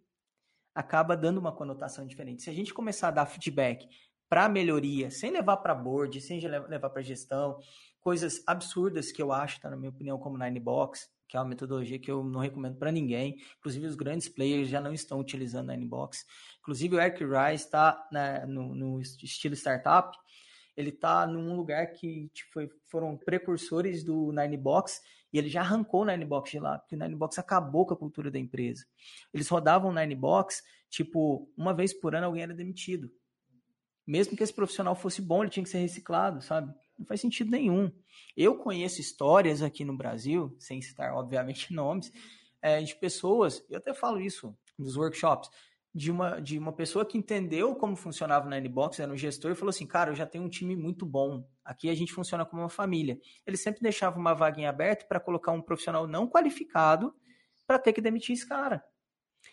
[0.73, 2.41] acaba dando uma conotação diferente.
[2.41, 3.87] Se a gente começar a dar feedback
[4.27, 7.59] para melhoria, sem levar para board, sem levar para gestão,
[7.99, 11.47] coisas absurdas que eu acho, tá, na minha opinião, como Nine Box, que é uma
[11.47, 13.37] metodologia que eu não recomendo para ninguém.
[13.59, 16.25] Inclusive, os grandes players já não estão utilizando a Inbox.
[16.59, 20.17] Inclusive, o Eric Rice está né, no, no, estilo startup.
[20.75, 24.99] Ele está num lugar que tipo, foram precursores do Ninebox
[25.31, 28.29] e ele já arrancou o Ninebox de lá, porque o Ninebox acabou com a cultura
[28.29, 28.85] da empresa.
[29.33, 33.09] Eles rodavam o Ninebox, tipo, uma vez por ano alguém era demitido.
[34.05, 36.73] Mesmo que esse profissional fosse bom, ele tinha que ser reciclado, sabe?
[37.01, 37.91] Não faz sentido nenhum.
[38.37, 42.11] Eu conheço histórias aqui no Brasil, sem citar, obviamente, nomes,
[42.61, 45.49] é, de pessoas, eu até falo isso nos workshops,
[45.93, 49.55] de uma, de uma pessoa que entendeu como funcionava na Nbox, era um gestor, e
[49.55, 51.43] falou assim: Cara, eu já tenho um time muito bom.
[51.65, 53.19] Aqui a gente funciona como uma família.
[53.45, 57.13] Ele sempre deixava uma vaga em aberto para colocar um profissional não qualificado
[57.67, 58.81] para ter que demitir esse cara.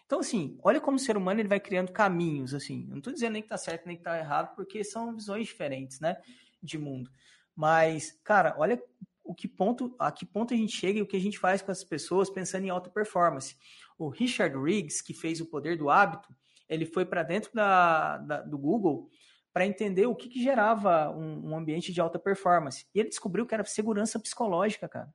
[0.05, 2.87] Então, assim, olha como o ser humano ele vai criando caminhos, assim.
[2.87, 5.99] Não estou dizendo nem que está certo nem que está errado, porque são visões diferentes,
[5.99, 6.17] né,
[6.63, 7.11] de mundo.
[7.59, 8.81] Mas, cara, olha
[9.25, 11.61] o que ponto, a que ponto a gente chega e o que a gente faz
[11.61, 13.57] com as pessoas pensando em alta performance.
[13.99, 16.33] O Richard Riggs, que fez o poder do hábito,
[16.68, 19.11] ele foi para dentro da, da, do Google
[19.53, 22.87] para entender o que, que gerava um, um, ambiente de alta performance.
[22.94, 25.12] E ele descobriu que era segurança psicológica, cara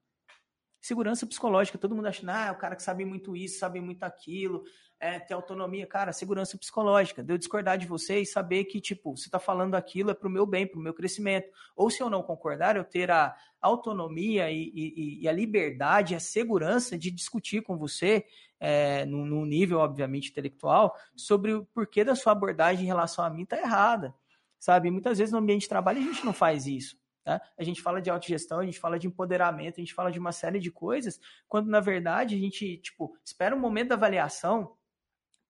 [0.81, 1.77] segurança psicológica.
[1.77, 4.65] Todo mundo acha, ah, o cara que sabe muito isso, sabe muito aquilo,
[5.03, 5.85] é, tem autonomia.
[5.85, 7.21] Cara, segurança psicológica.
[7.21, 10.29] De eu discordar de você e saber que, tipo, você está falando aquilo é para
[10.29, 11.49] o meu bem, para o meu crescimento.
[11.75, 16.21] Ou se eu não concordar, eu ter a autonomia e, e, e a liberdade, a
[16.21, 18.25] segurança de discutir com você,
[18.61, 23.29] é, no, no nível, obviamente, intelectual, sobre o porquê da sua abordagem em relação a
[23.29, 24.15] mim está errada.
[24.57, 24.89] Sabe?
[24.89, 26.97] Muitas vezes no ambiente de trabalho a gente não faz isso.
[27.25, 27.41] Tá?
[27.57, 30.31] A gente fala de autogestão, a gente fala de empoderamento, a gente fala de uma
[30.31, 34.77] série de coisas, quando na verdade a gente, tipo, espera um momento da avaliação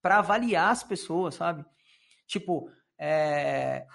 [0.04, 1.64] para avaliar as pessoas, sabe?
[2.26, 3.86] Tipo, é...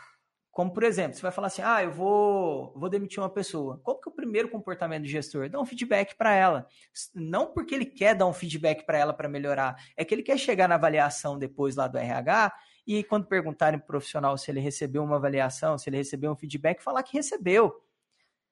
[0.50, 3.80] como por exemplo, você vai falar assim, ah, eu vou, vou demitir uma pessoa.
[3.84, 5.48] Qual que é o primeiro comportamento do gestor?
[5.50, 6.66] Dá um feedback para ela.
[7.14, 10.40] Não porque ele quer dar um feedback para ela para melhorar, é que ele quer
[10.40, 12.54] chegar na avaliação depois lá do RH
[12.88, 16.36] e quando perguntarem para o profissional se ele recebeu uma avaliação, se ele recebeu um
[16.36, 17.72] feedback, falar que recebeu.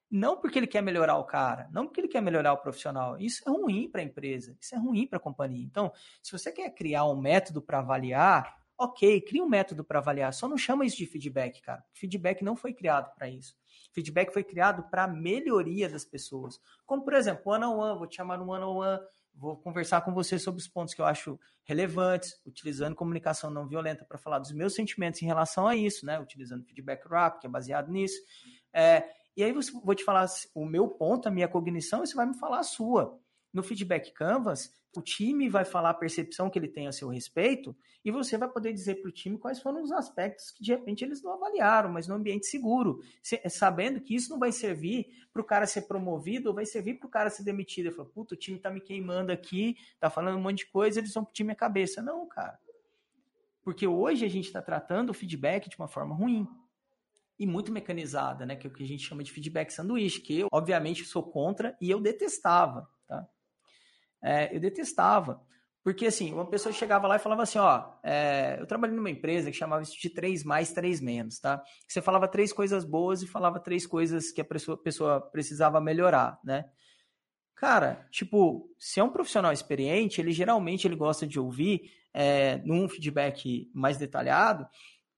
[0.10, 3.18] Não porque ele quer melhorar o cara, não porque ele quer melhorar o profissional.
[3.20, 5.66] Isso é ruim para a empresa, isso é ruim para a companhia.
[5.66, 5.92] Então,
[6.24, 10.34] se você quer criar um método para avaliar, ok, cria um método para avaliar.
[10.34, 11.84] Só não chama isso de feedback, cara.
[11.94, 13.56] Feedback não foi criado para isso.
[13.92, 16.60] Feedback foi criado para a melhoria das pessoas.
[16.86, 19.00] Como, por exemplo, one-on-one, -on -one, vou te chamar no one-on-one,
[19.34, 24.06] vou conversar com você sobre os pontos que eu acho relevantes, utilizando comunicação não violenta
[24.06, 26.20] para falar dos meus sentimentos em relação a isso, né?
[26.20, 28.20] Utilizando feedback rap, que é baseado nisso.
[28.72, 29.08] É,
[29.38, 32.38] e aí vou te falar o meu ponto, a minha cognição, e você vai me
[32.38, 33.20] falar a sua.
[33.54, 37.76] No feedback Canvas, o time vai falar a percepção que ele tem a seu respeito
[38.04, 41.06] e você vai poder dizer para o time quais foram os aspectos que de repente
[41.06, 43.00] eles não avaliaram, mas no ambiente seguro,
[43.48, 47.08] sabendo que isso não vai servir para o cara ser promovido ou vai servir para
[47.08, 47.86] o cara ser demitido.
[47.86, 51.00] Ele falou, puta, o time tá me queimando aqui, tá falando um monte de coisa,
[51.00, 52.02] eles vão pro time a cabeça.
[52.02, 52.60] Não, cara.
[53.64, 56.48] Porque hoje a gente está tratando o feedback de uma forma ruim.
[57.40, 58.56] E muito mecanizada, né?
[58.56, 61.78] Que é o que a gente chama de feedback sanduíche, que eu, obviamente, sou contra
[61.80, 63.28] e eu detestava, tá?
[64.22, 65.42] É, eu detestava.
[65.84, 69.50] Porque, assim, uma pessoa chegava lá e falava assim, ó, é, eu trabalhei numa empresa
[69.50, 71.64] que chamava isso de três mais, três menos, tá?
[71.88, 76.66] Você falava três coisas boas e falava três coisas que a pessoa, precisava melhorar, né?
[77.56, 82.90] Cara, tipo, se é um profissional experiente, ele geralmente ele gosta de ouvir é, num
[82.90, 84.68] feedback mais detalhado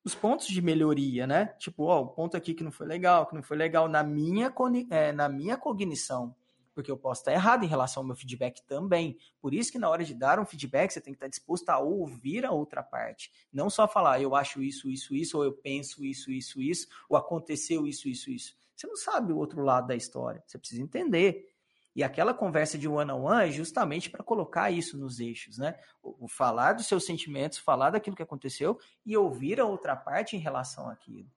[0.04, 1.48] os pontos de melhoria, né?
[1.58, 4.54] Tipo, ó, o ponto aqui que não foi legal, que não foi legal na minha,
[4.90, 6.36] é, na minha cognição,
[6.74, 9.18] porque eu posso estar errado em relação ao meu feedback também.
[9.42, 11.80] Por isso que na hora de dar um feedback, você tem que estar disposto a
[11.80, 13.32] ouvir a outra parte.
[13.52, 17.18] Não só falar, eu acho isso, isso, isso, ou eu penso isso, isso, isso, ou
[17.18, 18.58] aconteceu isso, isso, isso.
[18.80, 20.42] Você não sabe o outro lado da história.
[20.48, 21.49] Você precisa entender.
[21.95, 25.78] E aquela conversa de one-on-one é justamente para colocar isso nos eixos, né?
[26.02, 30.39] O, falar dos seus sentimentos, falar daquilo que aconteceu e ouvir a outra parte em
[30.39, 31.30] relação àquilo.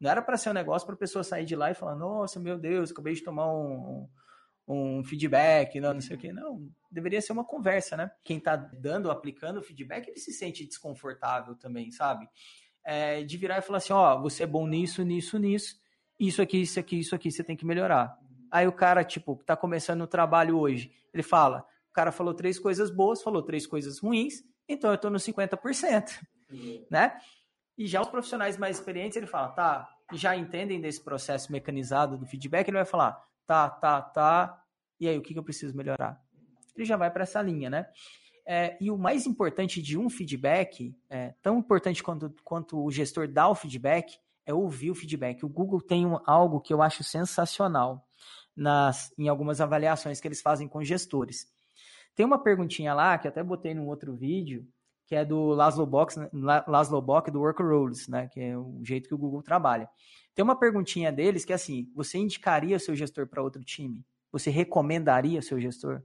[0.00, 2.38] Não era para ser um negócio para a pessoa sair de lá e falar: Nossa,
[2.38, 4.08] meu Deus, acabei de tomar um,
[4.68, 6.32] um, feedback, não, não sei o quê.
[6.32, 8.10] Não, deveria ser uma conversa, né?
[8.22, 12.28] Quem está dando, aplicando o feedback, ele se sente desconfortável também, sabe?
[12.84, 15.76] É, de virar e falar assim: Ó, você é bom nisso, nisso, nisso,
[16.20, 18.16] isso aqui, isso aqui, isso aqui, você tem que melhorar
[18.50, 22.34] Aí o cara, tipo, que tá começando o trabalho hoje, ele fala, o cara falou
[22.34, 26.86] três coisas boas, falou três coisas ruins, então eu tô no 50%, uhum.
[26.90, 27.18] né?
[27.76, 32.26] E já os profissionais mais experientes, ele fala, tá, já entendem desse processo mecanizado do
[32.26, 34.62] feedback, ele vai falar, tá, tá, tá,
[35.00, 36.20] e aí o que, que eu preciso melhorar?
[36.76, 37.86] Ele já vai para essa linha, né?
[38.46, 43.28] É, e o mais importante de um feedback, é, tão importante quanto, quanto o gestor
[43.28, 45.44] dá o feedback, é ouvir o feedback.
[45.44, 48.07] O Google tem um, algo que eu acho sensacional
[48.58, 51.46] nas, em algumas avaliações que eles fazem com gestores.
[52.14, 54.66] Tem uma perguntinha lá, que até botei num outro vídeo,
[55.06, 56.28] que é do Laszlo Bock, né,
[56.66, 59.88] Laszlo Bock do Work Rules, né, que é o jeito que o Google trabalha.
[60.34, 64.04] Tem uma perguntinha deles que é assim: você indicaria o seu gestor para outro time?
[64.32, 66.02] Você recomendaria o seu gestor?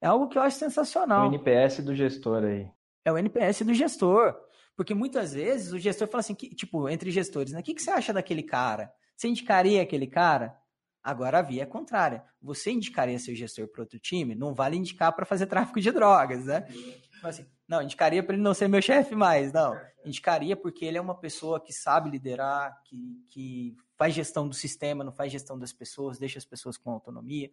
[0.00, 1.22] É algo que eu acho sensacional.
[1.22, 2.68] O NPS do gestor aí.
[3.04, 4.34] É o NPS do gestor.
[4.76, 7.60] Porque muitas vezes o gestor fala assim, que, tipo, entre gestores, né?
[7.60, 8.92] O que, que você acha daquele cara?
[9.16, 10.56] Você indicaria aquele cara?
[11.02, 12.24] Agora a via é contrária.
[12.40, 14.34] Você indicaria seu gestor para outro time?
[14.34, 16.62] Não vale indicar para fazer tráfico de drogas, né?
[16.62, 19.74] Tipo assim, não, indicaria para ele não ser meu chefe mais, não.
[20.04, 25.02] Indicaria porque ele é uma pessoa que sabe liderar, que, que faz gestão do sistema,
[25.02, 27.50] não faz gestão das pessoas, deixa as pessoas com autonomia,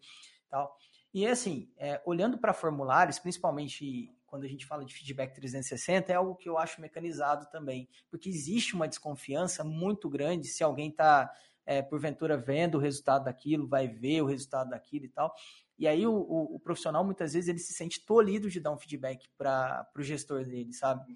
[0.49, 0.75] tal.
[1.13, 6.15] E assim, é, olhando para formulários, principalmente quando a gente fala de feedback 360, é
[6.15, 11.31] algo que eu acho mecanizado também, porque existe uma desconfiança muito grande se alguém está
[11.69, 15.31] é, porventura vendo o resultado daquilo, vai ver o resultado daquilo e tal.
[15.77, 18.77] E aí o, o, o profissional muitas vezes ele se sente tolhido de dar um
[18.77, 21.15] feedback para o gestor dele, sabe?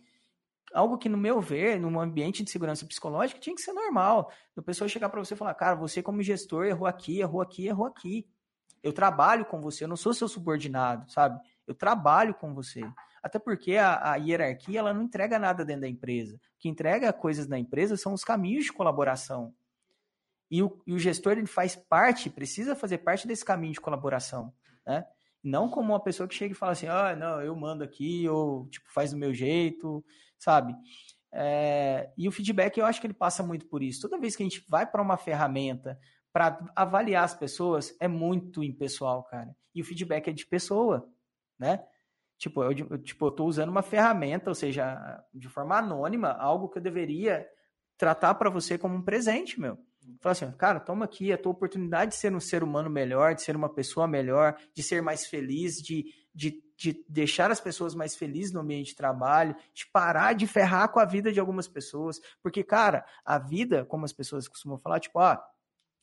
[0.71, 4.31] Algo que, no meu ver, num ambiente de segurança psicológica, tinha que ser normal.
[4.55, 7.65] A pessoa chegar para você e falar, cara, você como gestor errou aqui, errou aqui,
[7.65, 8.27] errou aqui.
[8.83, 11.39] Eu trabalho com você, eu não sou seu subordinado, sabe?
[11.65, 12.81] Eu trabalho com você.
[13.23, 16.35] Até porque a, a, hierarquia ela não entrega nada dentro da empresa.
[16.35, 19.53] O que entrega coisas na empresa são os caminhos de colaboração.
[20.49, 24.53] E o, e o gestor ele faz parte, precisa fazer parte desse caminho de colaboração,
[24.85, 25.05] né?
[25.43, 28.67] Não como uma pessoa que chega e fala assim, ah, não, eu mando aqui, ou
[28.69, 30.03] tipo, faz do meu jeito,
[30.37, 30.73] sabe?
[31.33, 34.01] É, e o feedback eu acho que ele passa muito por isso.
[34.01, 35.99] Toda vez que a gente vai para uma ferramenta
[36.31, 39.55] para avaliar as pessoas, é muito impessoal, cara.
[39.73, 41.07] E o feedback é de pessoa,
[41.59, 41.83] né?
[42.37, 46.69] Tipo, eu, eu, tipo, eu tô usando uma ferramenta, ou seja, de forma anônima, algo
[46.69, 47.47] que eu deveria
[47.97, 49.77] tratar para você como um presente, meu.
[50.19, 53.41] Falar assim, cara, toma aqui a tua oportunidade de ser um ser humano melhor, de
[53.41, 58.15] ser uma pessoa melhor, de ser mais feliz, de, de, de deixar as pessoas mais
[58.15, 62.19] felizes no ambiente de trabalho, de parar de ferrar com a vida de algumas pessoas.
[62.41, 65.43] Porque, cara, a vida, como as pessoas costumam falar, tipo, ah,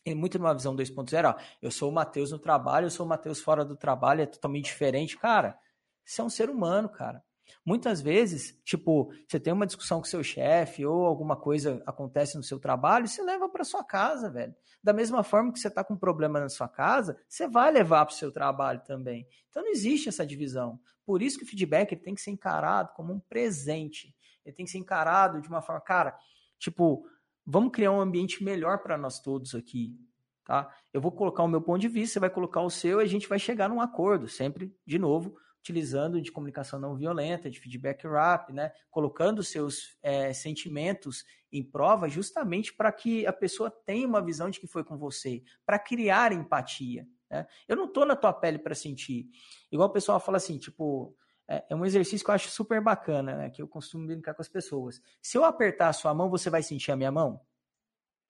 [0.04, 3.08] é muito numa visão 2.0, ó, eu sou o Matheus no trabalho, eu sou o
[3.08, 5.18] Matheus fora do trabalho, é totalmente diferente.
[5.18, 5.58] Cara,
[6.04, 7.22] você é um ser humano, cara.
[7.64, 12.42] Muitas vezes, tipo, você tem uma discussão com seu chefe ou alguma coisa acontece no
[12.42, 14.54] seu trabalho, você leva para sua casa, velho.
[14.82, 18.06] Da mesma forma que você está com um problema na sua casa, você vai levar
[18.06, 19.26] para o seu trabalho também.
[19.48, 20.80] Então não existe essa divisão.
[21.04, 24.14] Por isso que o feedback ele tem que ser encarado como um presente.
[24.44, 26.16] Ele tem que ser encarado de uma forma, cara,
[26.58, 27.04] tipo,
[27.44, 29.94] vamos criar um ambiente melhor para nós todos aqui,
[30.44, 30.72] tá?
[30.92, 33.08] Eu vou colocar o meu ponto de vista, você vai colocar o seu e a
[33.08, 38.06] gente vai chegar num acordo, sempre, de novo, utilizando de comunicação não violenta, de feedback
[38.06, 38.72] rap, né?
[38.90, 44.58] colocando seus é, sentimentos em prova justamente para que a pessoa tenha uma visão de
[44.58, 47.06] que foi com você, para criar empatia.
[47.30, 47.46] Né?
[47.68, 49.28] Eu não estou na tua pele para sentir.
[49.70, 51.14] Igual o pessoal fala assim, tipo,
[51.46, 53.50] é, é, um exercício que eu acho super bacana, né?
[53.50, 55.00] que eu costumo brincar com as pessoas.
[55.20, 57.40] Se eu apertar a sua mão, você vai sentir a minha mão?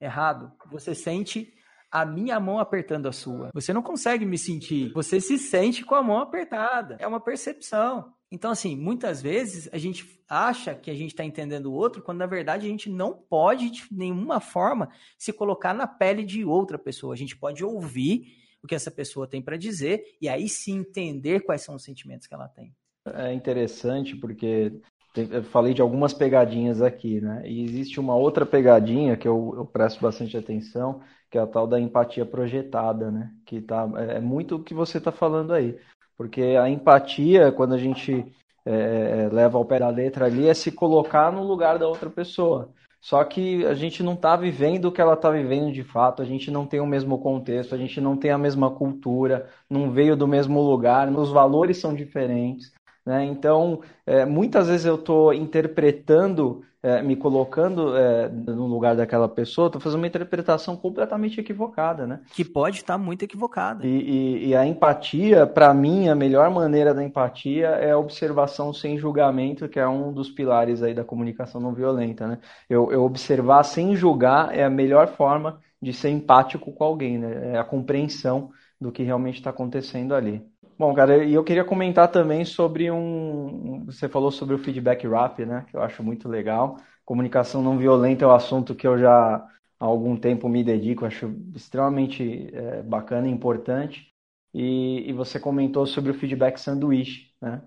[0.00, 0.52] Errado.
[0.70, 1.54] Você sente
[1.90, 3.50] a minha mão apertando a sua.
[3.52, 4.92] Você não consegue me sentir.
[4.92, 6.96] Você se sente com a mão apertada.
[7.00, 8.12] É uma percepção.
[8.30, 12.18] Então, assim, muitas vezes a gente acha que a gente está entendendo o outro, quando
[12.18, 14.88] na verdade a gente não pode, de nenhuma forma,
[15.18, 17.12] se colocar na pele de outra pessoa.
[17.12, 21.40] A gente pode ouvir o que essa pessoa tem para dizer e aí sim entender
[21.40, 22.72] quais são os sentimentos que ela tem.
[23.06, 24.72] É interessante porque
[25.16, 27.42] eu falei de algumas pegadinhas aqui, né?
[27.44, 31.00] E existe uma outra pegadinha que eu, eu presto bastante atenção,
[31.30, 33.30] que é a tal da empatia projetada, né?
[33.46, 35.78] Que tá, é, é muito o que você está falando aí.
[36.16, 38.26] Porque a empatia, quando a gente
[38.66, 42.10] é, é, leva ao pé da letra ali, é se colocar no lugar da outra
[42.10, 42.70] pessoa.
[43.00, 46.24] Só que a gente não está vivendo o que ela está vivendo de fato, a
[46.24, 50.14] gente não tem o mesmo contexto, a gente não tem a mesma cultura, não veio
[50.14, 52.72] do mesmo lugar, os valores são diferentes.
[53.06, 53.24] Né?
[53.24, 59.66] Então, é, muitas vezes eu estou interpretando, é, me colocando é, no lugar daquela pessoa,
[59.66, 62.06] estou fazendo uma interpretação completamente equivocada.
[62.06, 62.20] Né?
[62.32, 63.86] Que pode estar muito equivocada.
[63.86, 68.72] E, e, e a empatia, para mim, a melhor maneira da empatia é a observação
[68.72, 72.26] sem julgamento, que é um dos pilares aí da comunicação não violenta.
[72.26, 72.38] Né?
[72.68, 77.54] Eu, eu observar sem julgar é a melhor forma de ser empático com alguém, né?
[77.54, 78.50] é a compreensão
[78.80, 80.42] do que realmente está acontecendo ali.
[80.80, 83.84] Bom, cara, e eu queria comentar também sobre um.
[83.84, 85.66] Você falou sobre o feedback rap, né?
[85.68, 86.78] Que eu acho muito legal.
[87.04, 89.36] Comunicação não violenta é um assunto que eu já
[89.78, 94.08] há algum tempo me dedico, acho extremamente é, bacana e importante.
[94.54, 97.60] E, e, você comentou sobre o feedback sanduíche, né?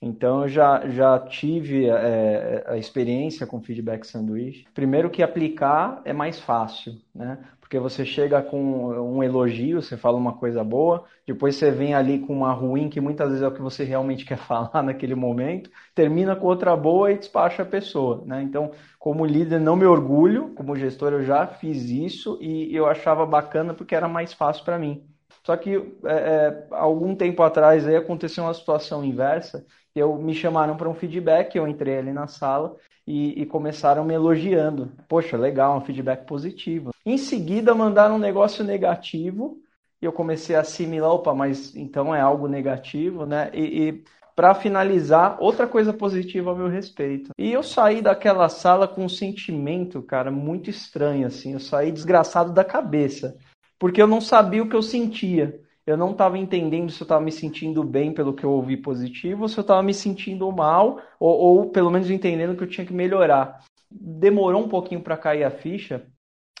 [0.00, 4.64] Então eu já, já tive é, a experiência com feedback sanduíche.
[4.72, 7.36] Primeiro que aplicar é mais fácil, né?
[7.70, 12.18] Porque você chega com um elogio, você fala uma coisa boa, depois você vem ali
[12.18, 15.70] com uma ruim, que muitas vezes é o que você realmente quer falar naquele momento,
[15.94, 18.24] termina com outra boa e despacha a pessoa.
[18.26, 18.42] Né?
[18.42, 23.24] Então, como líder, não me orgulho, como gestor, eu já fiz isso e eu achava
[23.24, 25.06] bacana porque era mais fácil para mim.
[25.46, 29.64] Só que é, é, algum tempo atrás aí aconteceu uma situação inversa,
[30.00, 32.76] eu me chamaram para um feedback, eu entrei ali na sala
[33.06, 34.92] e, e, começaram me elogiando.
[35.08, 36.90] Poxa, legal, um feedback positivo.
[37.04, 39.58] Em seguida, mandaram um negócio negativo
[40.00, 43.50] e eu comecei a assimilar, opa, mas então é algo negativo, né?
[43.52, 47.30] E, e para finalizar, outra coisa positiva ao meu respeito.
[47.36, 51.52] E eu saí daquela sala com um sentimento, cara, muito estranho, assim.
[51.52, 53.36] Eu saí desgraçado da cabeça,
[53.78, 55.60] porque eu não sabia o que eu sentia
[55.90, 59.42] eu não estava entendendo se eu estava me sentindo bem pelo que eu ouvi positivo,
[59.42, 62.86] ou se eu estava me sentindo mal, ou, ou, pelo menos entendendo que eu tinha
[62.86, 63.60] que melhorar.
[63.90, 66.06] Demorou um pouquinho para cair a ficha,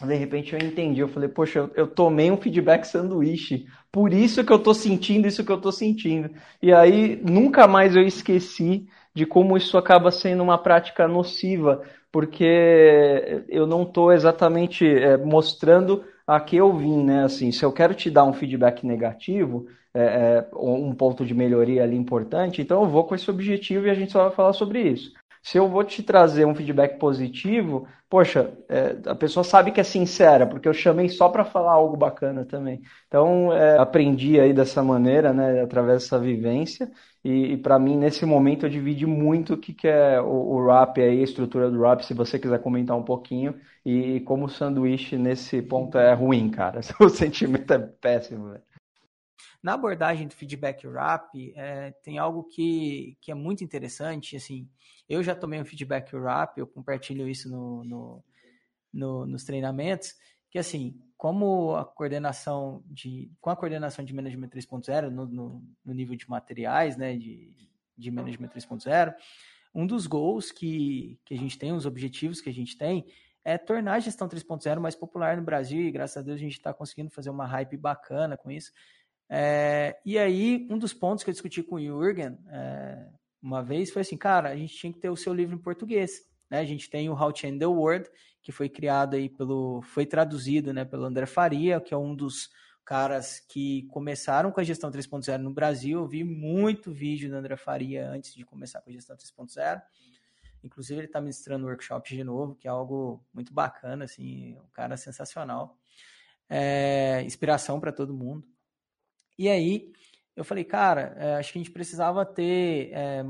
[0.02, 1.00] de repente eu entendi.
[1.00, 5.28] Eu falei, poxa, eu, eu tomei um feedback sanduíche, por isso que eu estou sentindo
[5.28, 6.30] isso que eu estou sentindo.
[6.60, 13.44] E aí nunca mais eu esqueci de como isso acaba sendo uma prática nociva, porque
[13.48, 16.04] eu não estou exatamente é, mostrando
[16.36, 17.24] aqui eu vim, né?
[17.24, 21.82] Assim, se eu quero te dar um feedback negativo, é, é, um ponto de melhoria
[21.82, 24.80] ali importante, então eu vou com esse objetivo e a gente só vai falar sobre
[24.82, 25.12] isso.
[25.42, 29.84] Se eu vou te trazer um feedback positivo, poxa, é, a pessoa sabe que é
[29.84, 32.82] sincera, porque eu chamei só para falar algo bacana também.
[33.08, 36.90] Então, é, aprendi aí dessa maneira, né, através dessa vivência,
[37.24, 40.66] e, e para mim, nesse momento, eu dividi muito o que, que é o, o
[40.66, 44.48] rap aí, a estrutura do rap, se você quiser comentar um pouquinho, e como o
[44.48, 46.80] sanduíche nesse ponto é ruim, cara.
[47.00, 48.69] O sentimento é péssimo, velho.
[49.62, 54.36] Na abordagem do feedback rap, é, tem algo que, que é muito interessante.
[54.36, 54.68] Assim,
[55.08, 58.24] eu já tomei um feedback rap, eu compartilho isso no, no,
[58.92, 60.14] no, nos treinamentos,
[60.50, 65.94] que assim, como a coordenação de, com a coordenação de Management 3.0 no, no, no,
[65.94, 67.54] nível de materiais, né, de,
[67.96, 69.14] de Management 3.0,
[69.74, 73.06] um dos goals que, que a gente tem, os objetivos que a gente tem,
[73.44, 76.52] é tornar a gestão 3.0 mais popular no Brasil e graças a Deus a gente
[76.52, 78.72] está conseguindo fazer uma hype bacana com isso.
[79.32, 83.06] É, e aí, um dos pontos que eu discuti com o Jürgen é,
[83.40, 86.28] uma vez foi assim, cara, a gente tinha que ter o seu livro em português.
[86.50, 86.58] Né?
[86.58, 88.10] A gente tem o How to End the World,
[88.42, 92.50] que foi criado aí pelo, foi traduzido né, pelo André Faria, que é um dos
[92.84, 96.00] caras que começaram com a gestão 3.0 no Brasil.
[96.00, 99.80] Eu vi muito vídeo do André Faria antes de começar com a gestão 3.0.
[100.64, 104.96] Inclusive, ele está ministrando workshop de novo, que é algo muito bacana, assim, um cara
[104.96, 105.78] sensacional.
[106.48, 108.44] É, inspiração para todo mundo.
[109.40, 109.90] E aí
[110.36, 113.24] eu falei, cara, é, acho que a gente precisava ter é,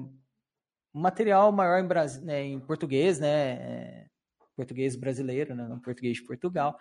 [0.93, 1.87] material maior em,
[2.25, 3.53] né, em português, né?
[3.53, 4.07] É,
[4.57, 6.77] português brasileiro, né, não português de Portugal.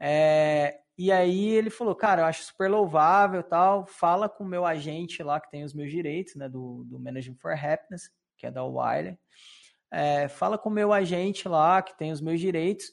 [0.00, 4.64] É, e aí ele falou, cara, eu acho super louvável tal, fala com o meu
[4.64, 8.50] agente lá que tem os meus direitos, né, do, do Management for Happiness, que é
[8.50, 9.18] da Wiley.
[9.90, 12.86] é, fala com o meu agente lá, que tem os meus direitos,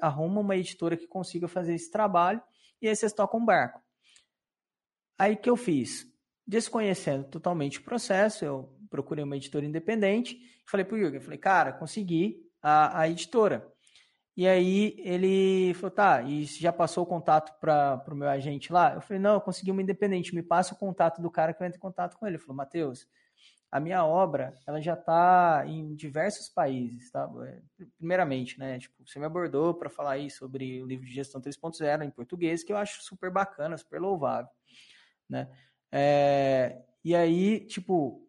[0.00, 2.40] arruma uma editora que consiga fazer esse trabalho,
[2.80, 3.85] e aí vocês tocam um barco.
[5.18, 6.06] Aí que eu fiz?
[6.46, 12.40] Desconhecendo totalmente o processo, eu procurei uma editora independente, falei pro Jürgen, falei, cara, consegui
[12.62, 13.66] a, a editora.
[14.36, 18.94] E aí ele falou, tá, e já passou o contato para o meu agente lá?
[18.94, 21.66] Eu falei, não, eu consegui uma independente, me passa o contato do cara que eu
[21.66, 22.36] entro em contato com ele.
[22.36, 23.06] Ele falou, Matheus,
[23.72, 27.30] a minha obra, ela já está em diversos países, tá?
[27.46, 27.62] É,
[27.96, 32.04] primeiramente, né, tipo, você me abordou para falar aí sobre o livro de gestão 3.0
[32.04, 34.50] em português, que eu acho super bacana, super louvável,
[35.28, 35.48] né?
[35.92, 38.26] É, e aí, tipo,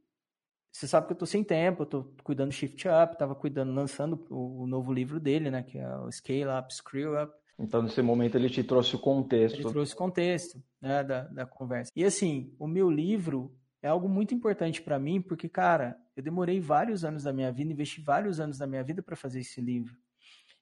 [0.71, 3.73] você sabe que eu tô sem tempo, eu tô cuidando do Shift Up, tava cuidando,
[3.73, 7.33] lançando o, o novo livro dele, né, que é o Scale Up, Screw Up.
[7.59, 9.55] Então, nesse momento, ele te trouxe o contexto.
[9.55, 11.91] Ele trouxe o contexto, né, da, da conversa.
[11.95, 16.59] E assim, o meu livro é algo muito importante para mim, porque, cara, eu demorei
[16.59, 19.95] vários anos da minha vida, investi vários anos da minha vida para fazer esse livro.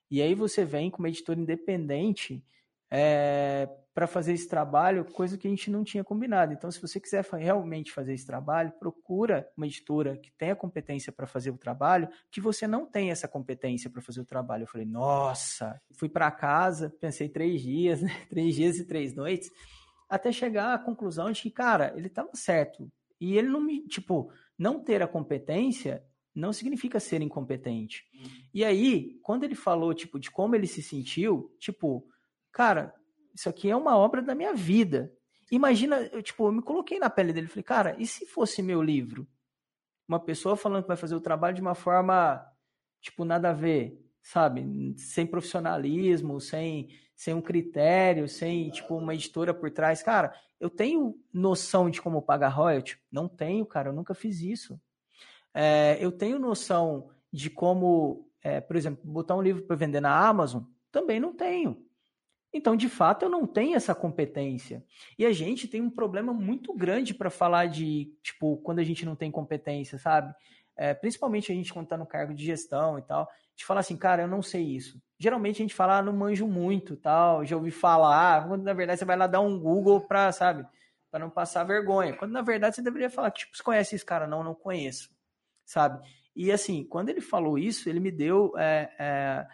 [0.10, 2.42] E aí você vem com uma editora independente
[2.92, 6.54] é, para fazer esse trabalho, coisa que a gente não tinha combinado.
[6.54, 11.26] Então, se você quiser realmente fazer esse trabalho, procura uma editora que tenha competência para
[11.26, 14.64] fazer o trabalho, que você não tem essa competência para fazer o trabalho.
[14.64, 18.12] Eu falei, nossa, fui para casa, pensei três dias, né?
[18.30, 19.50] três dias e três noites,
[20.10, 22.92] até chegar à conclusão de que, cara, ele estava certo.
[23.20, 26.04] E ele não me, tipo, não ter a competência
[26.36, 28.04] não significa ser incompetente.
[28.14, 28.30] Uhum.
[28.54, 32.06] E aí, quando ele falou, tipo, de como ele se sentiu, tipo,
[32.56, 32.96] cara,
[33.34, 35.12] isso aqui é uma obra da minha vida.
[35.52, 38.82] Imagina, eu, tipo, eu me coloquei na pele dele falei, cara, e se fosse meu
[38.82, 39.28] livro?
[40.08, 42.44] Uma pessoa falando que vai fazer o trabalho de uma forma,
[43.02, 44.96] tipo, nada a ver, sabe?
[44.98, 50.02] Sem profissionalismo, sem, sem um critério, sem, tipo, uma editora por trás.
[50.02, 52.98] Cara, eu tenho noção de como pagar royalty?
[53.12, 54.80] Não tenho, cara, eu nunca fiz isso.
[55.54, 60.18] É, eu tenho noção de como, é, por exemplo, botar um livro para vender na
[60.26, 60.64] Amazon?
[60.90, 61.85] Também não tenho.
[62.58, 64.82] Então, de fato, eu não tenho essa competência.
[65.20, 69.06] E a gente tem um problema muito grande para falar de, tipo, quando a gente
[69.06, 70.34] não tem competência, sabe?
[70.74, 73.98] É, principalmente a gente quando está no cargo de gestão e tal, de falar assim,
[73.98, 75.02] cara, eu não sei isso.
[75.20, 79.00] Geralmente a gente fala, ah, não manjo muito, tal, já ouvi falar, quando na verdade
[79.00, 80.66] você vai lá dar um Google para, sabe,
[81.12, 82.16] para não passar vergonha.
[82.16, 84.28] Quando na verdade você deveria falar, tipo, você conhece esse cara?
[84.28, 85.10] Não, não conheço,
[85.66, 86.02] sabe?
[86.34, 89.48] E assim, quando ele falou isso, ele me deu é, é,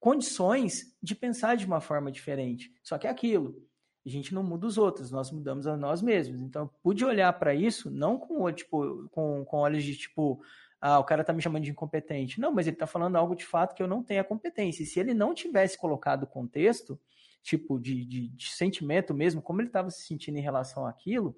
[0.00, 2.74] condições de pensar de uma forma diferente.
[2.82, 3.62] Só que é aquilo.
[4.04, 6.40] A gente não muda os outros, nós mudamos a nós mesmos.
[6.40, 10.42] Então, eu pude olhar para isso não com, tipo, com, com olhos de tipo,
[10.80, 12.40] ah, o cara tá me chamando de incompetente.
[12.40, 14.82] Não, mas ele tá falando algo de fato que eu não tenho a competência.
[14.82, 16.98] E se ele não tivesse colocado o contexto,
[17.42, 21.36] tipo, de, de, de sentimento mesmo, como ele estava se sentindo em relação àquilo,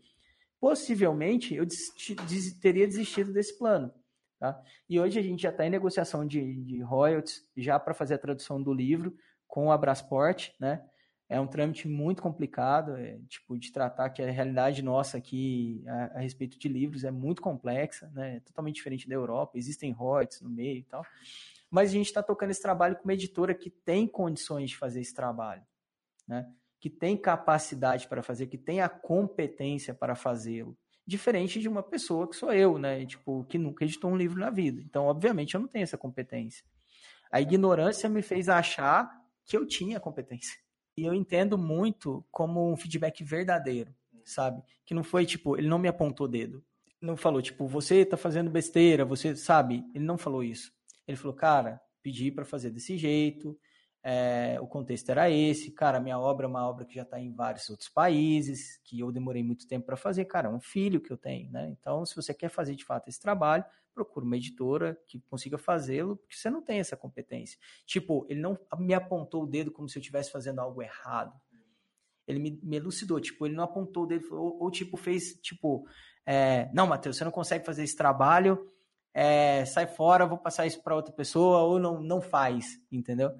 [0.60, 1.92] possivelmente eu des
[2.28, 3.92] des teria desistido desse plano.
[4.42, 4.60] Tá?
[4.88, 8.18] E hoje a gente já está em negociação de, de royalties, já para fazer a
[8.18, 9.16] tradução do livro
[9.46, 10.84] com a Brasport, né?
[11.28, 16.16] É um trâmite muito complicado, é, tipo, de tratar que a realidade nossa aqui a,
[16.16, 18.38] a, respeito de livros é muito complexa, né?
[18.38, 21.06] É totalmente diferente da Europa, existem royalties no meio e tal.
[21.70, 25.02] Mas a gente está tocando esse trabalho com uma editora que tem condições de fazer
[25.02, 25.62] esse trabalho,
[26.26, 26.52] né?
[26.80, 30.76] Que tem capacidade para fazer, que tem a competência para fazê-lo
[31.06, 33.04] diferente de uma pessoa que sou eu, né?
[33.06, 34.80] Tipo, que nunca editou um livro na vida.
[34.80, 36.64] Então, obviamente, eu não tenho essa competência.
[37.30, 39.10] A ignorância me fez achar
[39.44, 40.56] que eu tinha competência.
[40.96, 43.94] E eu entendo muito como um feedback verdadeiro,
[44.24, 44.62] sabe?
[44.84, 46.62] Que não foi tipo, ele não me apontou o dedo.
[47.00, 49.82] Não falou, tipo, você tá fazendo besteira, você sabe?
[49.94, 50.72] Ele não falou isso.
[51.08, 53.58] Ele falou, cara, pedi para fazer desse jeito,
[54.04, 57.32] é, o contexto era esse, cara, minha obra é uma obra que já está em
[57.32, 61.12] vários outros países, que eu demorei muito tempo para fazer, cara, é um filho que
[61.12, 61.68] eu tenho, né?
[61.68, 66.16] Então, se você quer fazer de fato esse trabalho, procura uma editora que consiga fazê-lo,
[66.16, 67.58] porque você não tem essa competência.
[67.86, 71.32] Tipo, ele não me apontou o dedo como se eu estivesse fazendo algo errado.
[72.26, 75.86] Ele me, me elucidou, tipo, ele não apontou o dedo, ou, ou tipo, fez, tipo,
[76.26, 78.68] é, não, Matheus, você não consegue fazer esse trabalho,
[79.14, 83.30] é, sai fora, vou passar isso para outra pessoa, ou não, não faz, entendeu?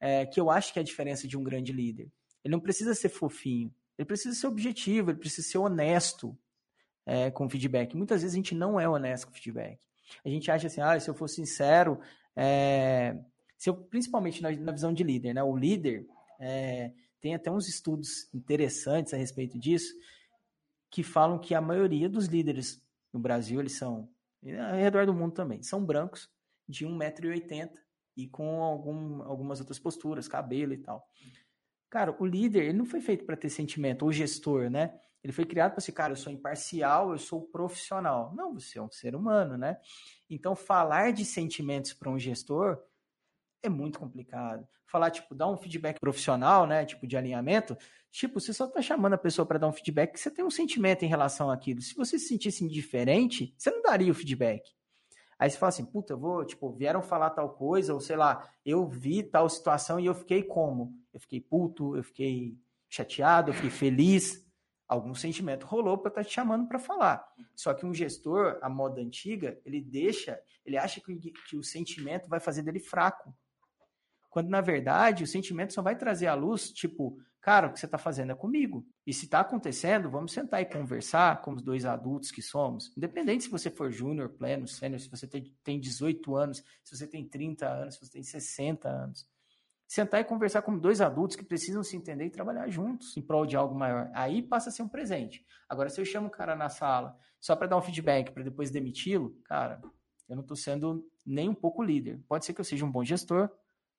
[0.00, 2.10] É, que eu acho que é a diferença de um grande líder.
[2.44, 6.38] Ele não precisa ser fofinho, ele precisa ser objetivo, ele precisa ser honesto
[7.04, 7.96] é, com o feedback.
[7.96, 9.78] Muitas vezes a gente não é honesto com o feedback.
[10.24, 12.00] A gente acha assim, ah, se eu for sincero,
[12.34, 13.18] é,
[13.56, 15.42] se eu, principalmente na, na, visão de líder, né?
[15.42, 16.06] O líder
[16.40, 19.92] é, tem até uns estudos interessantes a respeito disso
[20.90, 22.80] que falam que a maioria dos líderes
[23.12, 24.08] no Brasil, eles são,
[24.70, 26.30] ao redor do mundo também, são brancos
[26.68, 27.70] de 1,80m
[28.18, 31.08] e com algum, algumas outras posturas, cabelo e tal.
[31.88, 34.98] Cara, o líder, ele não foi feito para ter sentimento, o gestor, né?
[35.22, 38.34] Ele foi criado para ser, cara, eu sou imparcial, eu sou profissional.
[38.34, 39.78] Não, você é um ser humano, né?
[40.28, 42.82] Então, falar de sentimentos para um gestor
[43.62, 44.66] é muito complicado.
[44.86, 46.84] Falar, tipo, dar um feedback profissional, né?
[46.84, 47.76] Tipo, de alinhamento.
[48.10, 50.50] Tipo, você só tá chamando a pessoa para dar um feedback que você tem um
[50.50, 51.80] sentimento em relação àquilo.
[51.80, 54.62] Se você se sentisse indiferente, você não daria o feedback.
[55.38, 58.50] Aí você fala assim, puta, eu vou, tipo, vieram falar tal coisa, ou sei lá,
[58.64, 60.92] eu vi tal situação e eu fiquei como?
[61.14, 62.58] Eu fiquei puto, eu fiquei
[62.88, 64.44] chateado, eu fiquei feliz.
[64.88, 67.24] Algum sentimento rolou para estar tá te chamando para falar.
[67.54, 71.14] Só que um gestor, a moda antiga, ele deixa, ele acha que,
[71.48, 73.32] que o sentimento vai fazer dele fraco.
[74.30, 77.86] Quando, na verdade, o sentimento só vai trazer à luz, tipo, cara, o que você
[77.86, 78.86] está fazendo é comigo.
[79.06, 82.92] E se está acontecendo, vamos sentar e conversar como os dois adultos que somos.
[82.96, 87.26] Independente se você for júnior, pleno, sênior, se você tem 18 anos, se você tem
[87.26, 89.26] 30 anos, se você tem 60 anos.
[89.86, 93.46] Sentar e conversar como dois adultos que precisam se entender e trabalhar juntos em prol
[93.46, 94.10] de algo maior.
[94.12, 95.46] Aí passa a ser um presente.
[95.66, 98.70] Agora, se eu chamo o cara na sala só para dar um feedback, para depois
[98.70, 99.80] demiti-lo, cara,
[100.28, 102.20] eu não estou sendo nem um pouco líder.
[102.28, 103.50] Pode ser que eu seja um bom gestor,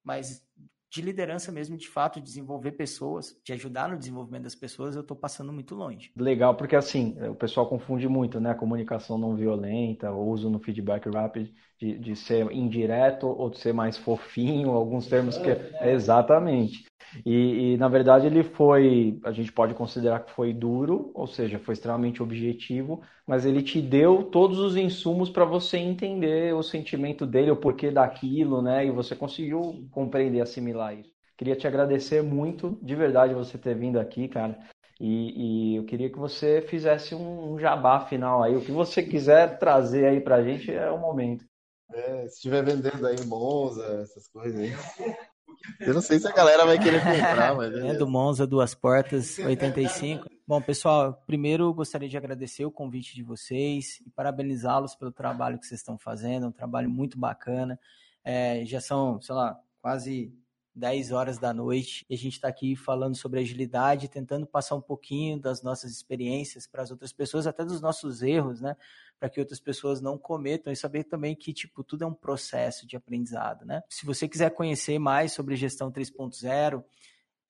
[0.03, 0.43] mas
[0.91, 5.15] de liderança mesmo, de fato, desenvolver pessoas, de ajudar no desenvolvimento das pessoas, eu estou
[5.15, 6.11] passando muito longe.
[6.17, 8.51] Legal, porque assim, o pessoal confunde muito, né?
[8.51, 13.59] A comunicação não violenta, o uso no feedback rápido de, de ser indireto ou de
[13.59, 15.49] ser mais fofinho, alguns termos que.
[15.85, 16.88] Exatamente.
[17.25, 21.59] E, e, na verdade ele foi, a gente pode considerar que foi duro, ou seja,
[21.59, 27.25] foi extremamente objetivo, mas ele te deu todos os insumos para você entender o sentimento
[27.25, 28.85] dele, o porquê daquilo, né?
[28.85, 31.11] E você conseguiu compreender, assimilar isso.
[31.37, 34.59] Queria te agradecer muito, de verdade, você ter vindo aqui, cara.
[34.99, 38.55] E, e eu queria que você fizesse um, jabá final aí.
[38.55, 41.45] O que você quiser trazer aí pra gente é o momento.
[41.93, 44.71] É, se estiver vendendo aí Monza, essas coisas aí.
[45.79, 47.73] Eu não sei se a galera vai querer comprar, mas.
[47.73, 50.27] É do Monza, duas portas, 85.
[50.47, 55.65] Bom, pessoal, primeiro gostaria de agradecer o convite de vocês e parabenizá-los pelo trabalho que
[55.65, 57.79] vocês estão fazendo, um trabalho muito bacana.
[58.23, 60.33] É, já são, sei lá, quase
[60.79, 64.81] 10 horas da noite e a gente está aqui falando sobre agilidade, tentando passar um
[64.81, 68.75] pouquinho das nossas experiências para as outras pessoas, até dos nossos erros, né?
[69.19, 72.87] Para que outras pessoas não cometam e saber também que, tipo, tudo é um processo
[72.87, 73.83] de aprendizado, né?
[73.89, 76.83] Se você quiser conhecer mais sobre gestão 3.0,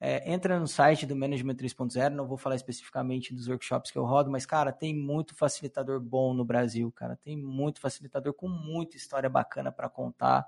[0.02, 4.06] é, entra no site do Management 3.0, não vou falar especificamente dos workshops que eu
[4.06, 7.18] rodo, mas, cara, tem muito facilitador bom no Brasil, cara.
[7.18, 10.48] Tem muito facilitador com muita história bacana para contar.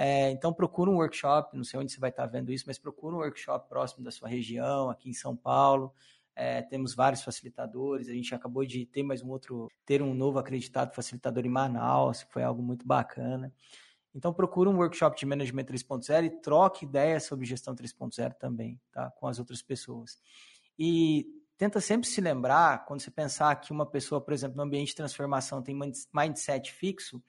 [0.00, 3.16] É, então procura um workshop, não sei onde você vai estar vendo isso, mas procura
[3.16, 5.92] um workshop próximo da sua região, aqui em São Paulo.
[6.36, 10.38] É, temos vários facilitadores, a gente acabou de ter mais um outro, ter um novo
[10.38, 13.52] acreditado facilitador em Manaus, que foi algo muito bacana.
[14.14, 19.10] Então procura um workshop de Management 3.0 e troque ideias sobre gestão 3.0 também, tá?
[19.10, 20.16] Com as outras pessoas.
[20.78, 21.26] E
[21.56, 24.94] tenta sempre se lembrar, quando você pensar que uma pessoa, por exemplo, no ambiente de
[24.94, 25.76] transformação tem
[26.14, 27.20] mindset fixo,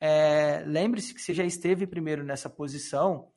[0.00, 3.30] é, lembre-se que você já esteve primeiro nessa posição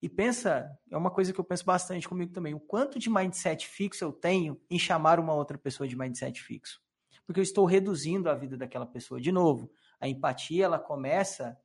[0.00, 3.66] e pensa, é uma coisa que eu penso bastante comigo também, o quanto de mindset
[3.66, 6.80] fixo eu tenho em chamar uma outra pessoa de mindset fixo.
[7.26, 9.20] Porque eu estou reduzindo a vida daquela pessoa.
[9.20, 9.70] De novo,
[10.00, 11.58] a empatia ela começa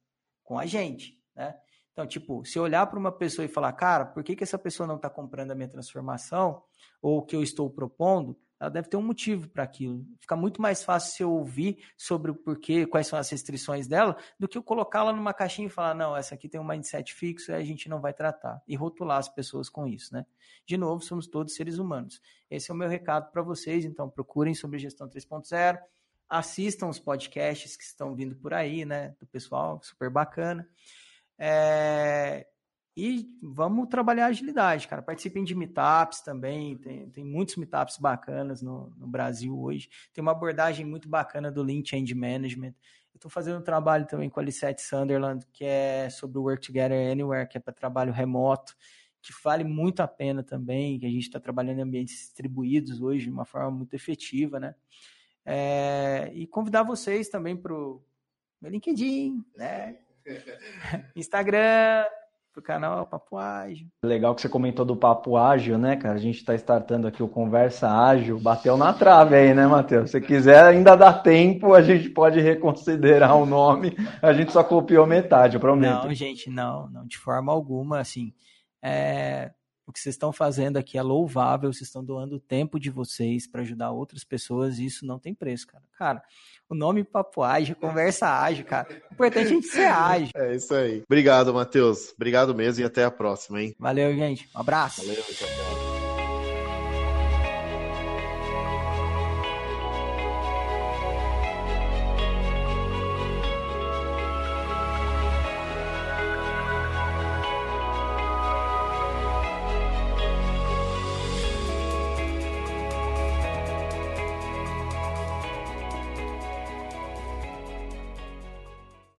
[0.44, 1.56] com a gente, né?
[1.92, 4.88] Então, tipo, se olhar para uma pessoa e falar, cara, por que, que essa pessoa
[4.88, 6.64] não está comprando a minha transformação
[7.00, 8.36] ou o que eu estou propondo?
[8.64, 10.06] Ela deve ter um motivo para aquilo.
[10.22, 14.16] Fica muito mais fácil se eu ouvir sobre o porquê, quais são as restrições dela,
[14.40, 17.52] do que eu colocá-la numa caixinha e falar, não, essa aqui tem um mindset fixo
[17.52, 18.62] e a gente não vai tratar.
[18.66, 20.26] E rotular as pessoas com isso, né?
[20.66, 22.22] De novo, somos todos seres humanos.
[22.50, 25.78] Esse é o meu recado para vocês, então procurem sobre gestão 3.0,
[26.30, 29.14] assistam os podcasts que estão vindo por aí, né?
[29.20, 30.66] Do pessoal, super bacana.
[31.38, 32.48] É,
[32.96, 35.02] e vamos trabalhar agilidade, cara.
[35.02, 36.78] Participem de meetups também.
[36.78, 39.90] Tem, tem muitos meetups bacanas no, no Brasil hoje.
[40.14, 42.76] Tem uma abordagem muito bacana do Lean Change Management.
[43.14, 46.68] Eu estou fazendo um trabalho também com a Lisette Sunderland, que é sobre o Work
[46.68, 48.76] Together Anywhere, que é para trabalho remoto,
[49.22, 53.26] que vale muito a pena também, que a gente está trabalhando em ambientes distribuídos hoje
[53.26, 54.76] de uma forma muito efetiva, né?
[55.46, 58.04] É, e convidar vocês também para o
[58.62, 59.98] LinkedIn, né?
[61.16, 62.06] Instagram,
[62.54, 63.88] pro canal Papo Ágil.
[64.06, 66.14] Legal que você comentou do Papo Ágil, né, cara?
[66.14, 68.40] A gente está startando aqui o Conversa Ágil.
[68.40, 70.12] Bateu na trave aí, né, Matheus?
[70.12, 73.98] Se quiser, ainda dá tempo, a gente pode reconsiderar o nome.
[74.22, 76.06] A gente só copiou metade, eu prometo.
[76.06, 78.32] Não, gente, não, não, de forma alguma, assim.
[78.82, 79.52] É,
[79.86, 83.48] o que vocês estão fazendo aqui é louvável, vocês estão doando o tempo de vocês
[83.48, 85.84] para ajudar outras pessoas e isso não tem preço, cara.
[85.98, 86.24] Cara,
[86.70, 88.88] o nome Papo Ágil, conversa ágil, cara.
[89.12, 90.32] O importante é a gente ser ágil.
[90.36, 91.04] É isso aí.
[91.06, 92.14] Obrigado, Matheus.
[92.16, 93.76] Obrigado mesmo e até a próxima, hein?
[93.78, 94.50] Valeu, gente.
[94.56, 95.02] Um abraço.
[95.02, 95.83] Valeu, tchau, tchau.